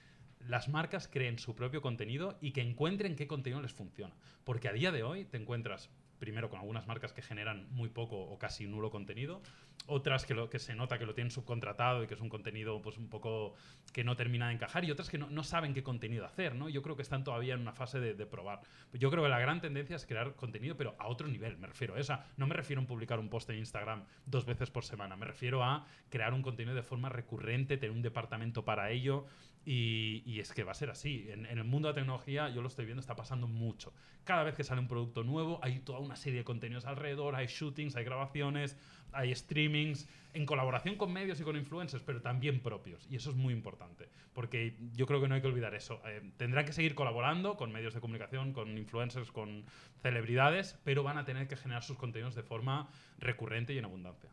las 0.48 0.70
marcas 0.70 1.08
creen 1.08 1.40
su 1.40 1.56
propio 1.56 1.82
contenido 1.82 2.38
y 2.42 2.52
que 2.52 2.62
encuentren 2.62 3.16
qué 3.16 3.28
contenido 3.28 3.62
les 3.62 3.74
funciona. 3.74 4.16
Porque 4.44 4.68
a 4.68 4.74
día 4.74 4.92
de 4.92 5.04
hoy 5.04 5.26
te 5.26 5.38
encuentras 5.38 5.90
primero 6.22 6.52
con 6.52 6.60
algunas 6.60 6.86
marcas 6.86 7.14
que 7.14 7.24
generan 7.24 7.68
muy 7.72 7.90
poco 7.90 8.16
o 8.16 8.38
casi 8.38 8.68
nulo 8.68 8.92
contenido, 8.92 9.42
otras 9.88 10.24
que, 10.24 10.36
lo, 10.36 10.52
que 10.52 10.60
se 10.60 10.76
nota 10.76 11.00
que 11.00 11.08
lo 11.08 11.16
tienen 11.16 11.32
subcontratado 11.32 12.04
y 12.04 12.08
que 12.08 12.14
es 12.14 12.22
un 12.22 12.30
contenido 12.30 12.80
pues 12.80 12.98
un 13.00 13.10
poco 13.10 13.56
que 13.92 14.04
no 14.04 14.16
termina 14.16 14.48
de 14.48 14.54
encajar 14.54 14.86
y 14.86 14.92
otras 14.92 15.10
que 15.10 15.18
no, 15.18 15.44
saben 15.44 15.74
qué 15.74 15.82
contenido 15.82 16.24
hacer, 16.24 16.54
¿no? 16.54 16.70
Yo 16.70 16.84
creo 16.84 16.96
que 16.96 17.02
están 17.02 17.24
todavía 17.24 17.56
en 17.56 17.62
una 17.62 17.74
fase 17.74 18.00
de, 18.00 18.14
de 18.14 18.26
probar. 18.28 18.62
Yo 18.94 19.10
creo 19.10 19.24
que 19.24 19.30
la 19.30 19.40
gran 19.40 19.62
tendencia 19.62 19.96
es 19.96 20.06
crear 20.06 20.36
contenido, 20.36 20.78
pero 20.78 20.96
a 21.00 21.08
otro 21.08 21.28
nivel, 21.28 21.58
me 21.58 21.66
refiero. 21.66 21.96
a 21.96 22.00
Esa, 22.00 22.28
no 22.38 22.46
me 22.46 22.54
refiero 22.54 22.84
a 22.84 22.86
publicar 22.86 23.20
un 23.20 23.28
post 23.28 23.50
en 23.50 23.58
Instagram 23.58 24.06
dos 24.28 24.46
veces 24.46 24.70
por 24.70 24.86
semana, 24.86 25.16
me 25.18 25.26
refiero 25.26 25.64
a 25.64 25.88
crear 26.10 26.36
un 26.36 26.44
contenido 26.44 26.76
de 26.76 26.84
forma 26.84 27.10
recurrente, 27.10 27.78
tener 27.78 27.96
un 27.96 28.04
departamento 28.04 28.64
para 28.64 28.92
ello 28.92 29.26
y, 29.66 30.40
es 30.40 30.54
que 30.54 30.64
va 30.64 30.72
a 30.72 30.76
ser 30.76 30.90
así. 30.90 31.28
En, 31.30 31.46
en 31.46 31.58
el 31.58 31.64
mundo 31.64 31.88
de 31.88 31.94
la 31.94 31.96
tecnología, 31.96 32.50
yo 32.50 32.62
lo 32.62 32.68
estoy 32.68 32.86
viendo, 32.86 33.00
está 33.00 33.16
pasando 33.16 33.48
mucho. 33.48 33.94
Cada 34.24 34.44
vez 34.44 34.56
que 34.56 34.64
sale 34.64 34.82
un 34.82 34.88
producto 34.88 35.24
nuevo, 35.24 35.60
hay 35.62 35.80
toda 35.80 36.00
una 36.00 36.16
serie 36.16 36.40
de 36.40 36.44
contenidos 36.44 36.86
alrededor, 36.86 37.36
hay 37.36 37.48
shootings, 37.48 37.96
hay 37.96 38.04
grabaciones, 38.04 38.76
hay 39.12 39.36
streamings, 39.36 40.08
en 40.34 40.46
colaboración 40.46 40.96
con 40.96 41.12
medios 41.12 41.40
y 41.42 41.44
con 41.44 41.56
influencers, 41.58 42.04
pero 42.04 42.22
también 42.22 42.62
propios. 42.62 43.06
Y 43.10 43.16
eso 43.16 43.30
es 43.30 43.36
muy 43.36 43.54
importante, 43.54 44.10
porque 44.34 44.78
yo 44.94 45.06
creo 45.06 45.22
que 45.22 45.28
no 45.28 45.36
hay 45.36 45.42
que 45.42 45.48
olvidar 45.48 45.76
eso. 45.76 46.02
Eh, 46.06 46.22
tendrán 46.38 46.66
que 46.66 46.74
seguir 46.74 46.96
colaborando 46.96 47.58
con 47.58 47.72
medios 47.72 47.94
de 47.94 48.00
comunicación, 48.00 48.54
con 48.54 48.78
influencers, 48.78 49.32
con 49.32 49.66
celebridades, 50.02 50.80
pero 50.84 51.04
van 51.04 51.18
a 51.18 51.26
tener 51.26 51.48
que 51.48 51.56
generar 51.56 51.84
sus 51.84 51.98
contenidos 51.98 52.36
de 52.36 52.44
forma 52.44 52.90
recurrente 53.20 53.74
y 53.74 53.78
en 53.78 53.86
abundancia. 53.86 54.30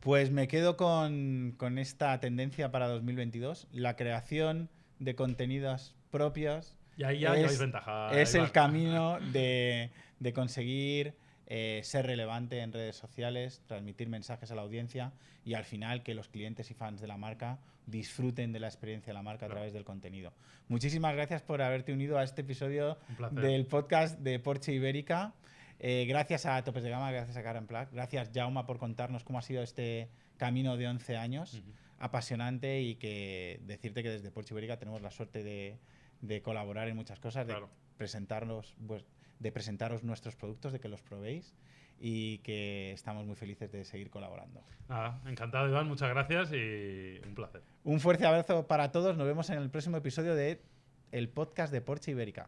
Pues 0.00 0.30
me 0.30 0.46
quedo 0.48 0.76
con, 0.76 1.54
con 1.56 1.78
esta 1.78 2.18
tendencia 2.20 2.70
para 2.70 2.86
2022, 2.88 3.66
la 3.72 3.96
creación 3.96 4.68
de 4.98 5.14
contenidos 5.14 5.94
propios. 6.10 6.76
Y 6.96 7.04
ahí 7.04 7.20
ya 7.20 7.34
Es- 7.34 7.58
ventaja. 7.58 8.10
es 8.18 8.34
el 8.34 8.52
camino 8.52 9.18
de, 9.32 9.90
de 10.20 10.32
conseguir 10.32 11.14
eh, 11.48 11.80
ser 11.84 12.06
relevante 12.06 12.60
en 12.60 12.72
redes 12.72 12.96
sociales, 12.96 13.62
transmitir 13.66 14.08
mensajes 14.08 14.50
a 14.50 14.54
la 14.54 14.62
audiencia 14.62 15.12
y 15.44 15.54
al 15.54 15.64
final 15.64 16.02
que 16.02 16.14
los 16.14 16.28
clientes 16.28 16.70
y 16.70 16.74
fans 16.74 17.00
de 17.00 17.06
la 17.06 17.16
marca 17.16 17.58
disfruten 17.86 18.52
de 18.52 18.58
la 18.60 18.66
experiencia 18.66 19.10
de 19.12 19.14
la 19.14 19.22
marca 19.22 19.46
a 19.46 19.48
través 19.48 19.72
del 19.72 19.84
contenido. 19.84 20.32
Muchísimas 20.68 21.14
gracias 21.14 21.42
por 21.42 21.62
haberte 21.62 21.92
unido 21.92 22.18
a 22.18 22.24
este 22.24 22.40
episodio 22.40 22.98
del 23.30 23.66
podcast 23.66 24.18
de 24.18 24.40
Porsche 24.40 24.72
Ibérica. 24.72 25.34
Eh, 25.78 26.06
gracias 26.08 26.46
a 26.46 26.62
Topes 26.64 26.82
de 26.82 26.90
Gama, 26.90 27.10
gracias 27.10 27.36
a 27.36 27.42
Karen 27.42 27.66
Plack, 27.66 27.92
gracias 27.92 28.30
Jauma 28.32 28.66
por 28.66 28.78
contarnos 28.78 29.24
cómo 29.24 29.38
ha 29.38 29.42
sido 29.42 29.62
este 29.62 30.08
camino 30.38 30.76
de 30.76 30.88
11 30.88 31.16
años 31.16 31.62
apasionante 31.98 32.80
y 32.80 32.96
que 32.96 33.60
decirte 33.64 34.02
que 34.02 34.10
desde 34.10 34.30
Porsche 34.30 34.54
Ibérica 34.54 34.78
tenemos 34.78 35.02
la 35.02 35.10
suerte 35.10 35.42
de, 35.42 35.78
de 36.20 36.42
colaborar 36.42 36.88
en 36.88 36.96
muchas 36.96 37.20
cosas, 37.20 37.46
de 37.46 37.54
presentarnos, 37.96 38.76
pues, 38.86 39.04
de 39.38 39.52
presentaros 39.52 40.02
nuestros 40.02 40.36
productos, 40.36 40.72
de 40.72 40.80
que 40.80 40.88
los 40.88 41.02
probéis 41.02 41.54
y 41.98 42.38
que 42.38 42.92
estamos 42.92 43.24
muy 43.24 43.36
felices 43.36 43.72
de 43.72 43.84
seguir 43.84 44.10
colaborando. 44.10 44.62
Nada, 44.88 45.20
encantado, 45.26 45.68
Iván. 45.68 45.88
Muchas 45.88 46.10
gracias 46.10 46.52
y 46.52 47.20
un 47.26 47.34
placer. 47.34 47.62
Un 47.84 48.00
fuerte 48.00 48.26
abrazo 48.26 48.66
para 48.66 48.92
todos. 48.92 49.16
Nos 49.16 49.26
vemos 49.26 49.48
en 49.50 49.58
el 49.58 49.70
próximo 49.70 49.96
episodio 49.96 50.34
de 50.34 50.60
el 51.12 51.28
podcast 51.28 51.72
de 51.72 51.80
Porsche 51.80 52.10
Ibérica. 52.10 52.44